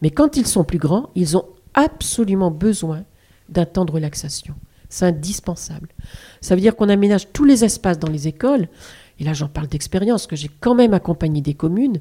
[0.02, 3.04] Mais quand ils sont plus grands, ils ont absolument besoin
[3.48, 4.54] d'un temps de relaxation.
[4.88, 5.88] C'est indispensable.
[6.40, 8.68] Ça veut dire qu'on aménage tous les espaces dans les écoles.
[9.18, 12.00] Et là, j'en parle d'expérience, que j'ai quand même accompagné des communes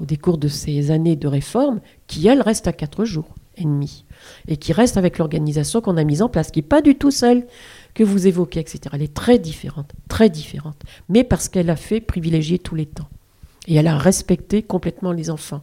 [0.00, 4.04] au décours de ces années de réforme, qui, elles, restent à quatre jours et demi.
[4.48, 7.10] Et qui restent avec l'organisation qu'on a mise en place, qui n'est pas du tout
[7.10, 7.46] seule
[7.94, 8.80] que vous évoquez, etc.
[8.92, 13.08] Elle est très différente, très différente, mais parce qu'elle a fait privilégier tous les temps.
[13.66, 15.62] Et elle a respecté complètement les enfants.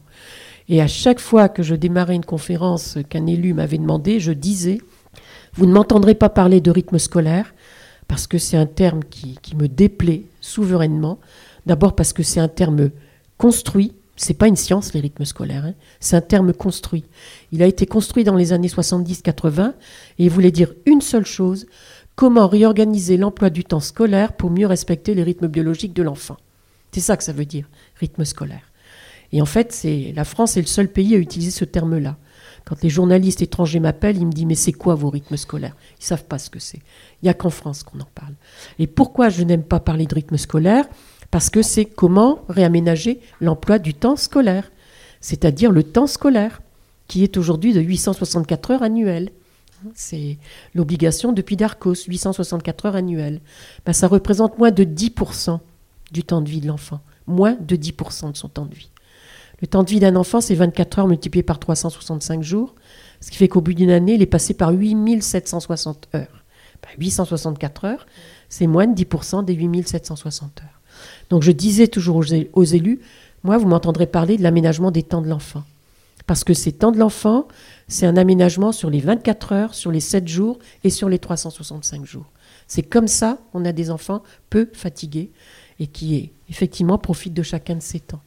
[0.68, 4.78] Et à chaque fois que je démarrais une conférence qu'un élu m'avait demandé, je disais,
[5.54, 7.54] vous ne m'entendrez pas parler de rythme scolaire,
[8.06, 11.18] parce que c'est un terme qui, me déplaît souverainement.
[11.66, 12.90] D'abord parce que c'est un terme
[13.36, 15.74] construit, c'est pas une science les rythmes scolaires, hein.
[16.00, 17.04] c'est un terme construit.
[17.52, 19.74] Il a été construit dans les années 70-80
[20.18, 21.66] et il voulait dire une seule chose,
[22.18, 26.36] Comment réorganiser l'emploi du temps scolaire pour mieux respecter les rythmes biologiques de l'enfant
[26.90, 28.72] C'est ça que ça veut dire, rythme scolaire.
[29.30, 32.16] Et en fait, la France est le seul pays à utiliser ce terme-là.
[32.64, 35.76] Quand les journalistes étrangers m'appellent, ils me disent mais c'est quoi vos rythmes scolaires?
[36.00, 36.80] Ils savent pas ce que c'est.
[37.22, 38.34] Il n'y a qu'en France qu'on en parle.
[38.80, 40.86] Et pourquoi je n'aime pas parler de rythme scolaire?
[41.30, 44.72] Parce que c'est comment réaménager l'emploi du temps scolaire,
[45.20, 46.62] c'est-à-dire le temps scolaire,
[47.06, 49.30] qui est aujourd'hui de 864 heures annuelles.
[49.94, 50.38] C'est
[50.74, 53.40] l'obligation depuis Darcos, 864 heures annuelles.
[53.84, 55.60] Ben, ça représente moins de 10%
[56.12, 57.00] du temps de vie de l'enfant.
[57.26, 58.90] Moins de 10% de son temps de vie.
[59.60, 62.74] Le temps de vie d'un enfant, c'est 24 heures multiplié par 365 jours,
[63.20, 66.44] ce qui fait qu'au bout d'une année, il est passé par 8760 heures.
[66.96, 68.06] 864 ben, heures,
[68.48, 70.80] c'est moins de 10% des 8760 heures.
[71.28, 73.00] Donc je disais toujours aux élus,
[73.44, 75.64] moi, vous m'entendrez parler de l'aménagement des temps de l'enfant.
[76.28, 77.48] Parce que ces temps de l'enfant,
[77.88, 82.04] c'est un aménagement sur les 24 heures, sur les 7 jours et sur les 365
[82.04, 82.26] jours.
[82.66, 85.32] C'est comme ça qu'on a des enfants peu fatigués
[85.80, 88.20] et qui effectivement profitent de chacun de ces temps.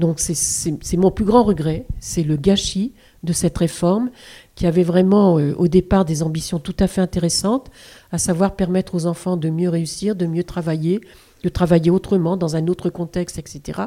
[0.00, 4.10] Donc c'est mon plus grand regret, c'est le gâchis de cette réforme
[4.56, 7.70] qui avait vraiment euh, au départ des ambitions tout à fait intéressantes,
[8.10, 11.00] à savoir permettre aux enfants de mieux réussir, de mieux travailler,
[11.42, 13.82] de travailler autrement, dans un autre contexte, etc.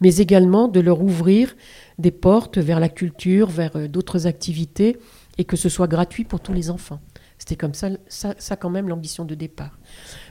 [0.00, 1.56] Mais également de leur ouvrir
[1.98, 4.98] des portes vers la culture, vers euh, d'autres activités,
[5.38, 7.00] et que ce soit gratuit pour tous les enfants.
[7.38, 9.76] C'était comme ça, ça, quand même l'ambition de départ.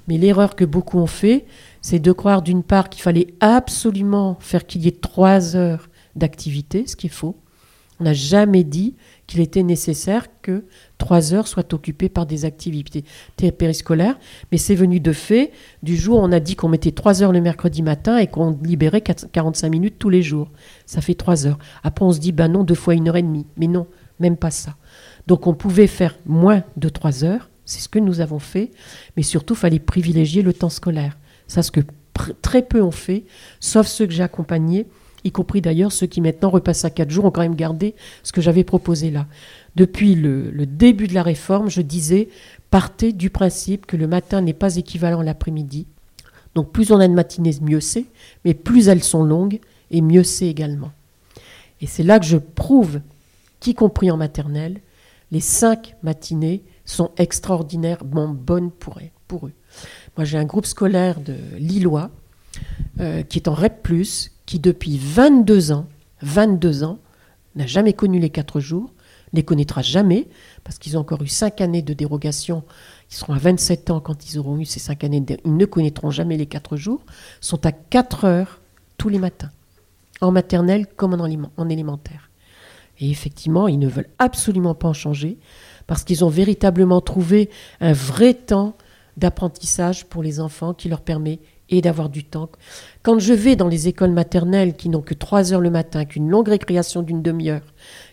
[0.08, 1.46] Mais l'erreur que beaucoup ont fait,
[1.82, 6.88] c'est de croire d'une part qu'il fallait absolument faire qu'il y ait trois heures d'activité,
[6.88, 7.36] ce qui est faux.
[8.00, 8.96] On n'a jamais dit
[9.32, 10.66] qu'il était nécessaire que
[10.98, 13.06] trois heures soient occupées par des activités
[13.58, 14.20] périscolaires,
[14.52, 15.52] mais c'est venu de fait
[15.84, 18.60] du jour où on a dit qu'on mettait trois heures le mercredi matin et qu'on
[18.62, 20.52] libérait 45 minutes tous les jours.
[20.86, 21.60] Ça fait trois heures.
[21.82, 23.46] Après, on se dit, ben non, deux fois une heure et demie.
[23.56, 23.88] Mais non,
[24.20, 24.76] même pas ça.
[25.28, 28.72] Donc on pouvait faire moins de trois heures, c'est ce que nous avons fait,
[29.16, 31.18] mais surtout, il fallait privilégier le temps scolaire.
[31.48, 31.82] Ça, ce que
[32.42, 33.24] très peu ont fait,
[33.62, 34.88] sauf ceux que j'ai accompagnés,
[35.24, 38.32] y compris d'ailleurs ceux qui maintenant repassent à quatre jours, ont quand même gardé ce
[38.32, 39.28] que j'avais proposé là.
[39.76, 42.30] Depuis le, début de la réforme, je disais,
[42.70, 45.88] partez du principe que le matin n'est pas équivalent à l'après-midi.
[46.56, 48.06] Donc plus on a de matinées, mieux c'est,
[48.44, 49.60] mais plus elles sont longues,
[49.92, 50.92] et mieux c'est également.
[51.80, 53.02] Et c'est là que je prouve
[53.60, 54.82] qu'y compris en maternelle,
[55.32, 59.52] les cinq matinées sont extraordinairement bonnes pour eux.
[60.18, 62.10] Moi, j'ai un groupe scolaire de Lillois
[63.00, 63.88] euh, qui est en REP,
[64.52, 65.86] qui depuis 22 ans,
[66.24, 67.00] 22 ans,
[67.56, 68.92] n'a jamais connu les quatre jours,
[69.32, 70.28] ne connaîtra jamais,
[70.66, 72.66] parce qu'ils ont encore eu cinq années de dérogation.
[73.10, 75.24] Ils seront à 27 ans quand ils auront eu ces cinq années.
[75.46, 77.00] ils ne connaîtront jamais les quatre jours.
[77.40, 78.60] Sont à 4 heures
[78.98, 79.52] tous les matins,
[80.20, 82.30] en maternelle comme en élémentaire.
[83.00, 85.38] Et effectivement, ils ne veulent absolument pas en changer,
[85.88, 87.50] parce qu'ils ont véritablement trouvé
[87.80, 88.76] un vrai temps
[89.16, 91.40] d'apprentissage pour les enfants qui leur permet
[91.72, 92.50] et d'avoir du temps.
[93.02, 96.30] Quand je vais dans les écoles maternelles qui n'ont que trois heures le matin, qu'une
[96.30, 97.62] longue récréation d'une demi-heure,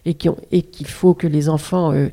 [0.07, 2.09] et qu'il faut que les enfants euh,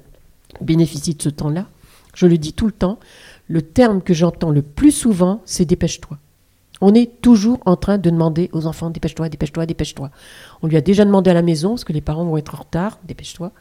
[0.60, 1.68] bénéficient de ce temps-là,
[2.14, 3.00] je le dis tout le temps,
[3.48, 6.18] le terme que j'entends le plus souvent, c'est dépêche-toi.
[6.82, 10.12] On est toujours en train de demander aux enfants dépêche-toi, dépêche-toi, dépêche-toi.
[10.62, 12.60] On lui a déjà demandé à la maison, parce que les parents vont être en
[12.60, 13.52] retard, dépêche-toi.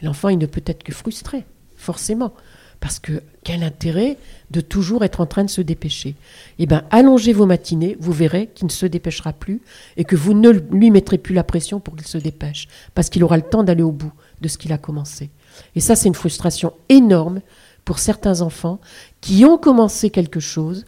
[0.00, 1.44] L'enfant, il ne peut être que frustré,
[1.76, 2.32] forcément.
[2.80, 4.18] Parce que quel intérêt
[4.50, 6.14] de toujours être en train de se dépêcher?
[6.58, 9.60] Eh bien, allongez vos matinées, vous verrez qu'il ne se dépêchera plus
[9.96, 13.24] et que vous ne lui mettrez plus la pression pour qu'il se dépêche, parce qu'il
[13.24, 15.30] aura le temps d'aller au bout de ce qu'il a commencé.
[15.74, 17.40] Et ça, c'est une frustration énorme
[17.84, 18.80] pour certains enfants
[19.20, 20.84] qui ont commencé quelque chose,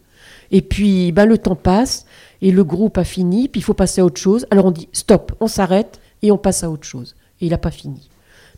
[0.50, 2.06] et puis ben, le temps passe,
[2.42, 4.46] et le groupe a fini, puis il faut passer à autre chose.
[4.50, 7.14] Alors on dit stop, on s'arrête, et on passe à autre chose.
[7.40, 8.08] Et il n'a pas fini.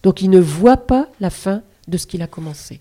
[0.03, 2.81] Donc il ne voit pas la fin de ce qu'il a commencé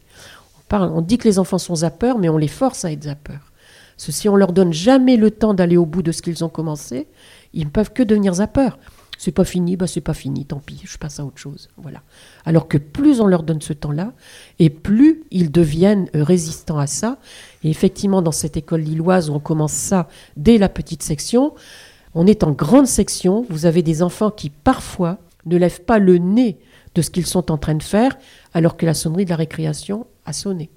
[0.72, 3.51] on dit que les enfants sont zappeurs, mais on les force à être zappeurs.
[3.97, 7.07] Si on leur donne jamais le temps d'aller au bout de ce qu'ils ont commencé,
[7.53, 8.80] ils ne peuvent que devenir zappeurs.
[9.17, 11.67] C'est pas fini, bah c'est pas fini, tant pis, je passe à autre chose.
[11.76, 12.01] Voilà.
[12.45, 14.13] Alors que plus on leur donne ce temps-là,
[14.59, 17.17] et plus ils deviennent euh, résistants à ça.
[17.65, 20.07] Et effectivement, dans cette école lilloise, on commence ça
[20.38, 21.53] dès la petite section.
[22.15, 23.45] On est en grande section.
[23.49, 26.57] Vous avez des enfants qui parfois ne lèvent pas le nez
[26.95, 28.17] de ce qu'ils sont en train de faire,
[28.53, 30.69] alors que la sonnerie de la récréation a sonné.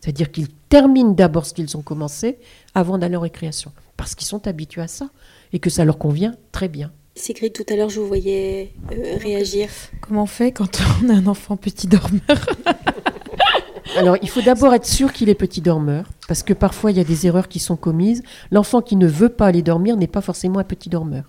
[0.00, 2.38] C'est-à-dire qu'ils terminent d'abord ce qu'ils ont commencé
[2.74, 5.10] avant d'aller en récréation, parce qu'ils sont habitués à ça
[5.52, 6.90] et que ça leur convient très bien.
[7.16, 9.68] Sigrid, tout à l'heure, je vous voyais euh, réagir.
[10.00, 12.20] Comment on fait quand on a un enfant petit dormeur
[13.96, 17.00] Alors, il faut d'abord être sûr qu'il est petit dormeur, parce que parfois, il y
[17.00, 18.22] a des erreurs qui sont commises.
[18.52, 21.24] L'enfant qui ne veut pas aller dormir n'est pas forcément un petit dormeur.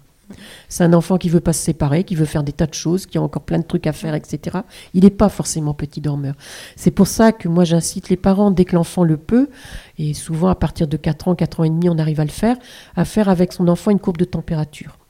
[0.70, 3.06] C'est un enfant qui veut pas se séparer, qui veut faire des tas de choses,
[3.06, 4.60] qui a encore plein de trucs à faire, etc.
[4.94, 6.36] Il n'est pas forcément petit dormeur.
[6.76, 9.50] C'est pour ça que moi j'incite les parents, dès que l'enfant le peut,
[9.98, 12.30] et souvent à partir de 4 ans, 4 ans et demi, on arrive à le
[12.30, 12.58] faire,
[12.96, 15.01] à faire avec son enfant une courbe de température.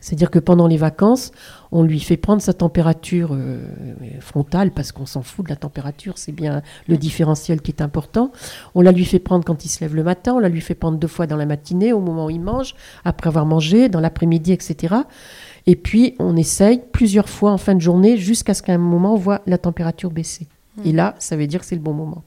[0.00, 1.32] C'est-à-dire que pendant les vacances,
[1.72, 3.60] on lui fait prendre sa température euh,
[4.20, 8.30] frontale, parce qu'on s'en fout de la température, c'est bien le différentiel qui est important.
[8.74, 10.74] On la lui fait prendre quand il se lève le matin, on la lui fait
[10.74, 12.74] prendre deux fois dans la matinée, au moment où il mange,
[13.04, 14.94] après avoir mangé, dans l'après-midi, etc.
[15.66, 19.14] Et puis, on essaye plusieurs fois en fin de journée, jusqu'à ce qu'à un moment,
[19.14, 20.46] on voit la température baisser.
[20.84, 22.22] Et là, ça veut dire que c'est le bon moment.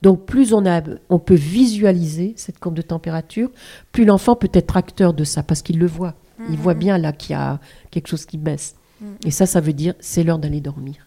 [0.00, 3.50] Donc plus on, a, on peut visualiser cette courbe de température,
[3.92, 6.14] plus l'enfant peut être acteur de ça, parce qu'il le voit.
[6.50, 8.76] Il voit bien là qu'il y a quelque chose qui baisse.
[9.24, 11.06] Et ça, ça veut dire c'est l'heure d'aller dormir.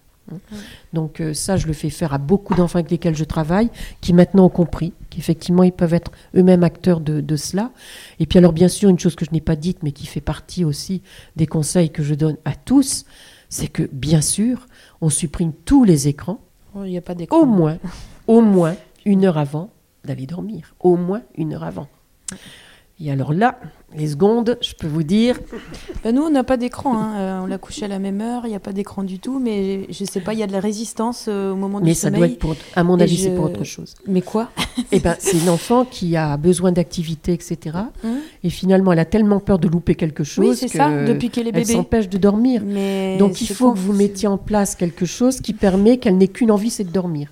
[0.94, 3.70] Donc euh, ça, je le fais faire à beaucoup d'enfants avec lesquels je travaille,
[4.02, 7.72] qui maintenant ont compris qu'effectivement, ils peuvent être eux-mêmes acteurs de, de, cela.
[8.20, 10.22] Et puis alors, bien sûr, une chose que je n'ai pas dite, mais qui fait
[10.22, 11.02] partie aussi
[11.36, 13.06] des conseils que je donne à tous,
[13.50, 14.68] c'est que, bien sûr,
[15.02, 16.40] on supprime tous les écrans,
[16.76, 17.78] oh, Il a pas au moins,
[18.28, 18.76] au moins
[19.06, 19.70] une heure avant
[20.04, 20.76] d'aller dormir.
[20.80, 21.88] Au moins une heure avant.
[23.00, 23.60] Et alors là,
[23.94, 25.38] les secondes, je peux vous dire.
[26.04, 26.98] Bah, nous, on n'a pas d'écran.
[26.98, 27.14] Hein.
[27.18, 28.46] Euh, on l'a couché à la même heure.
[28.46, 29.40] Il n'y a pas d'écran du tout.
[29.40, 31.92] Mais je ne sais pas, il y a de la résistance euh, au moment mais
[31.92, 32.22] du sommeil.
[32.22, 33.96] Mais ça doit être, pour, à mon avis, c'est pour autre chose.
[34.08, 34.50] Mais quoi?
[34.92, 37.78] Eh ben, c'est une enfant qui a besoin d'activité, etc.
[38.04, 38.18] Hum.
[38.44, 41.06] Et finalement, elle a tellement peur de louper quelque chose oui, c'est ça.
[41.06, 41.66] Depuis qu'elle est bébé.
[41.70, 42.62] Elle s'empêche de dormir.
[42.66, 46.28] Mais Donc, il faut que vous mettiez en place quelque chose qui permet qu'elle n'ait
[46.28, 47.30] qu'une envie, c'est de dormir.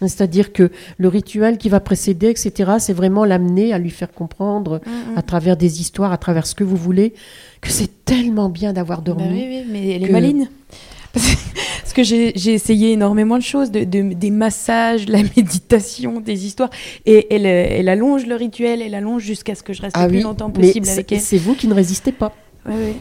[0.00, 4.80] C'est-à-dire que le rituel qui va précéder, etc., c'est vraiment l'amener à lui faire comprendre
[4.86, 7.14] Mm, à travers des histoires, à travers ce que vous voulez,
[7.60, 9.28] que c'est tellement bien d'avoir Bah dormi.
[9.32, 10.48] oui, oui, mais elle est que- maline.
[11.14, 16.68] Parce que j'ai essayé énormément de choses, de, de- des massages, la méditation, des histoires.
[17.06, 20.12] Et elle, elle allonge le rituel, elle allonge jusqu'à ce que je reste Ah le
[20.12, 21.20] plus longtemps possible c'est- avec elle.
[21.20, 22.34] c'est vous qui ne résistez pas.
[22.66, 22.96] Ouais, ouais.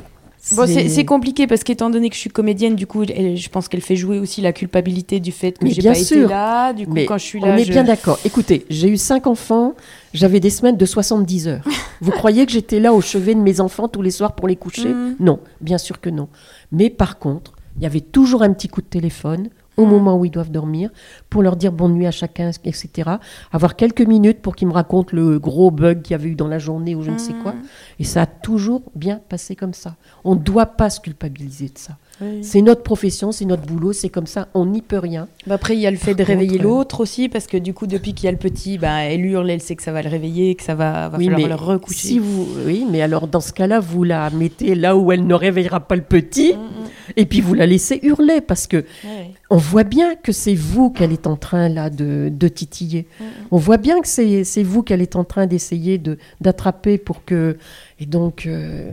[0.54, 3.82] Bon, c'est compliqué parce qu'étant donné que je suis comédienne, du coup, je pense qu'elle
[3.82, 6.18] fait jouer aussi la culpabilité du fait que j'ai pas sûr.
[6.26, 6.74] été là.
[6.74, 8.20] Du coup, Mais quand je suis on là, est je- bien d'accord.
[8.26, 9.74] Écoutez, j'ai eu cinq enfants,
[10.14, 11.66] j'avais des semaines de 70 heures.
[12.02, 14.56] Vous croyez que j'étais là au chevet de mes enfants tous les soirs pour les
[14.56, 14.90] coucher?
[14.90, 15.16] Mhm.
[15.20, 16.28] Non, bien sûr que non.
[16.72, 20.26] Mais par contre, il y avait toujours un petit coup de téléphone au moment où
[20.26, 20.90] ils doivent dormir
[21.30, 23.12] pour leur dire bonne nuit à chacun, etc.
[23.52, 26.48] Avoir quelques minutes pour qu'ils me racontent le gros bug qu'il y avait eu dans
[26.48, 27.54] la journée ou je ne sais quoi.
[27.54, 27.62] Mhm.
[28.00, 29.96] Et ça a toujours bien passé comme ça.
[30.24, 31.98] On ne doit pas se culpabiliser de ça.
[32.22, 32.44] Oui.
[32.44, 35.28] C'est notre profession, c'est notre boulot, c'est comme ça, on n'y peut rien.
[35.48, 37.48] Bah après, il y a le fait Par de réveiller contre, euh, l'autre aussi, parce
[37.48, 39.84] que du coup, depuis qu'il y a le petit, bah, elle hurle, elle sait que
[39.84, 42.08] ça va le réveiller, que ça va, va Oui, falloir le recoucher.
[42.08, 45.34] Si vous, oui, mais alors dans ce cas-là, vous la mettez là où elle ne
[45.34, 46.90] réveillera pas le petit, Mm, mm.
[47.18, 50.90] et puis vous la laissez hurler parce que Ouais, on voit bien que c'est vous
[50.90, 53.08] qu'elle est en train là de, de titiller.
[53.20, 53.24] Mm.
[53.52, 57.26] On voit bien que c'est c'est vous qu'elle est en train d'essayer de d'attraper pour
[57.26, 57.58] que
[58.00, 58.90] et donc euh,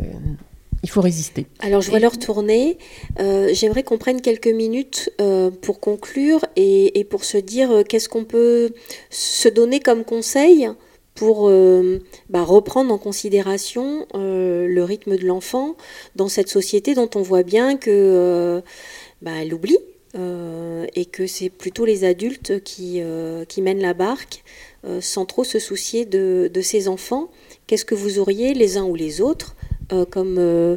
[0.83, 1.47] il faut résister.
[1.61, 2.79] Alors, je vois l'heure tourner.
[3.21, 7.83] Euh, J'aimerais qu'on prenne quelques minutes euh, pour conclure et, et pour se dire euh,
[7.85, 8.73] qu'est-ce qu'on peut
[9.11, 10.69] se donner comme conseil
[11.15, 15.77] pour euh, bah, reprendre en considération euh, le rythme de l'enfant
[16.17, 18.61] dans cette société dont on voit bien que euh,
[19.21, 19.79] bah, elle oublie
[20.17, 24.43] euh, et que c'est plutôt les adultes qui, euh, qui mènent la barque
[24.85, 27.31] euh, sans trop se soucier de, de ces enfants.
[27.67, 29.55] Qu'est-ce que vous auriez les uns ou les autres
[29.93, 30.77] euh, comme, euh,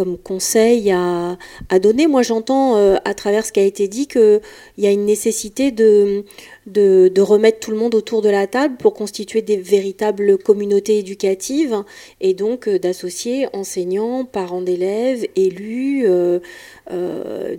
[0.00, 1.36] comme conseil à,
[1.68, 4.40] à donner Moi, j'entends euh, à travers ce qui a été dit qu'il
[4.78, 6.24] y a une nécessité de,
[6.66, 10.96] de, de remettre tout le monde autour de la table pour constituer des véritables communautés
[11.00, 11.76] éducatives
[12.22, 16.38] et donc euh, d'associer enseignants, parents d'élèves, élus, euh,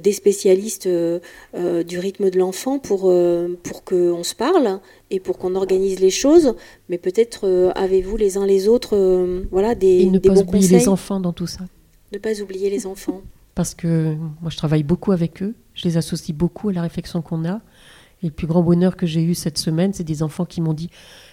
[0.01, 3.13] des spécialistes du rythme de l'enfant pour,
[3.63, 4.79] pour qu'on se parle
[5.11, 6.55] et pour qu'on organise les choses.
[6.89, 8.97] Mais peut-être avez-vous les uns les autres
[9.51, 10.79] voilà, des, Et ne des pas bons oublier conseils?
[10.79, 11.61] les enfants dans tout ça.
[12.11, 13.21] Ne pas oublier les enfants.
[13.55, 15.55] Parce que moi, je travaille beaucoup avec eux.
[15.73, 17.61] Je les associe beaucoup à la réflexion qu'on a.
[18.23, 20.73] Et le plus grand bonheur que j'ai eu cette semaine, c'est des enfants qui m'ont
[20.73, 20.89] dit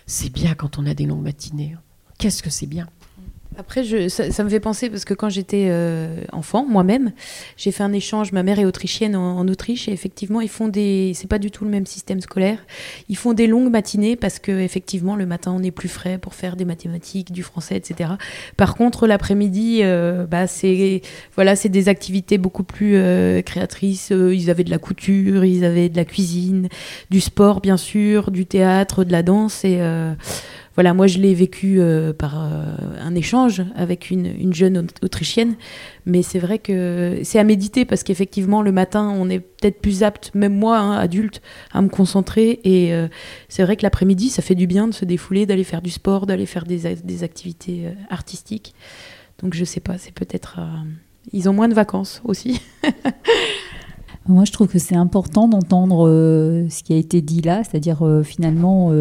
[0.06, 1.76] C'est bien quand on a des longues matinées.
[2.18, 2.88] Qu'est-ce que c'est bien?
[3.58, 7.10] Après, je, ça, ça me fait penser parce que quand j'étais euh, enfant, moi-même,
[7.56, 8.30] j'ai fait un échange.
[8.30, 11.10] Ma mère est autrichienne en, Autriche et effectivement, ils font des.
[11.16, 12.58] C'est pas du tout le même système scolaire.
[13.08, 16.34] Ils font des longues matinées parce que effectivement, le matin, on est plus frais pour
[16.34, 18.10] faire des mathématiques, du français, etc.
[18.56, 21.02] Par contre, l'après-midi, euh, bah, c'est
[21.34, 24.12] voilà, c'est des activités beaucoup plus euh, créatrices.
[24.12, 26.68] Euh, Ils avaient de la couture, ils avaient de la cuisine,
[27.10, 30.14] du sport, bien sûr, du théâtre, de la danse et euh,
[30.78, 32.62] voilà, moi je l'ai vécu euh, par euh,
[33.00, 35.56] un échange avec une, une jeune Aut- autrichienne,
[36.06, 40.04] mais c'est vrai que c'est à méditer parce qu'effectivement le matin on est peut-être plus
[40.04, 43.08] apte, même moi hein, adulte, à me concentrer et euh,
[43.48, 46.26] c'est vrai que l'après-midi ça fait du bien de se défouler, d'aller faire du sport,
[46.26, 48.72] d'aller faire des, activités artistiques.
[49.42, 50.60] Donc je sais pas, c'est peut-être...
[51.32, 52.62] ils ont moins de vacances aussi.
[54.28, 56.06] Moi, je trouve que c'est important d'entendre
[56.68, 58.92] ce qui a été dit là, c'est-à-dire finalement,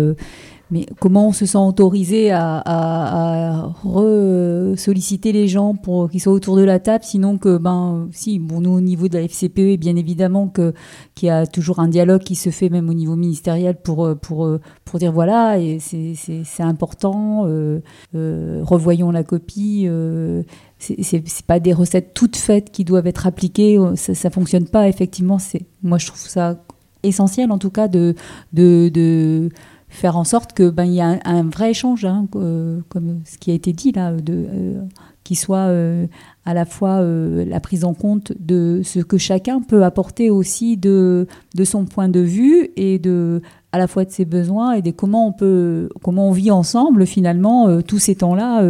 [0.71, 6.55] mais comment on se sent autorisé à, à, re-solliciter les gens pour qu'ils soient autour
[6.57, 9.95] de la table, sinon que, ben, si, bon, nous, au niveau de la FCPE, bien
[9.95, 10.73] évidemment que
[11.15, 14.49] qu'il y a toujours un dialogue qui se fait même au niveau ministériel pour, pour,
[14.85, 16.13] pour dire voilà, c'est-
[16.59, 17.79] important, euh,
[18.15, 19.85] euh, revoyons la copie.
[19.87, 20.43] euh,
[20.79, 24.87] c'est pas des recettes toutes faites qui doivent être appliquées euh, ça, ça fonctionne pas
[24.87, 25.37] effectivement
[25.81, 26.63] moi je trouve ça
[27.01, 28.13] essentiel en tout cas de,
[28.53, 29.49] de
[29.97, 33.37] faire en sorte que ben il y a un, vrai échange hein, euh, comme ce
[33.37, 34.81] qui a été dit là de euh,
[35.23, 36.05] qui soit euh,
[36.45, 41.27] à la fois la prise en compte de ce que chacun peut apporter aussi de
[41.55, 43.41] de son point de vue et de
[43.71, 47.05] à la fois de ses besoins et de comment on peut comment on vit ensemble
[47.05, 48.63] finalement tous ces temps là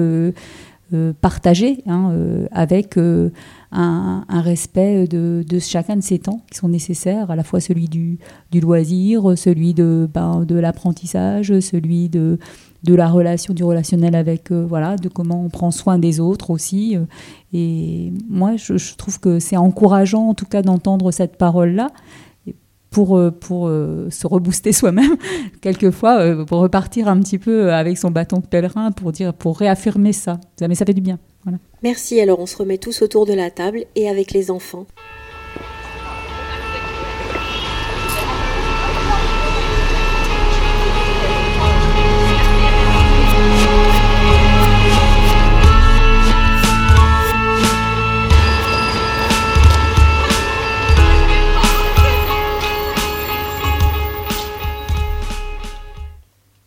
[0.94, 3.30] euh, euh, partagé hein, euh, avec euh,
[3.72, 8.20] un, respect de, chacun de ces temps qui sont nécessaires, à la fois celui du,
[8.54, 12.40] loisir, celui de, ben, l'apprentissage, celui de,
[12.86, 16.98] la relation, du relationnel avec, euh, voilà, de comment on prend soin des autres aussi.
[17.54, 21.90] Et moi, je, trouve que c'est encourageant, en tout cas, d'entendre cette parole-là
[22.98, 25.18] pour, euh, euh, se rebooster soi-même,
[25.62, 29.60] quelquefois, euh, pour repartir un petit peu avec son bâton de pèlerin, pour, dire, pour
[29.60, 30.40] réaffirmer ça.
[30.62, 31.20] Mais ça fait du bien.
[31.84, 34.86] Merci, alors on se remet tous autour de la table et avec les enfants.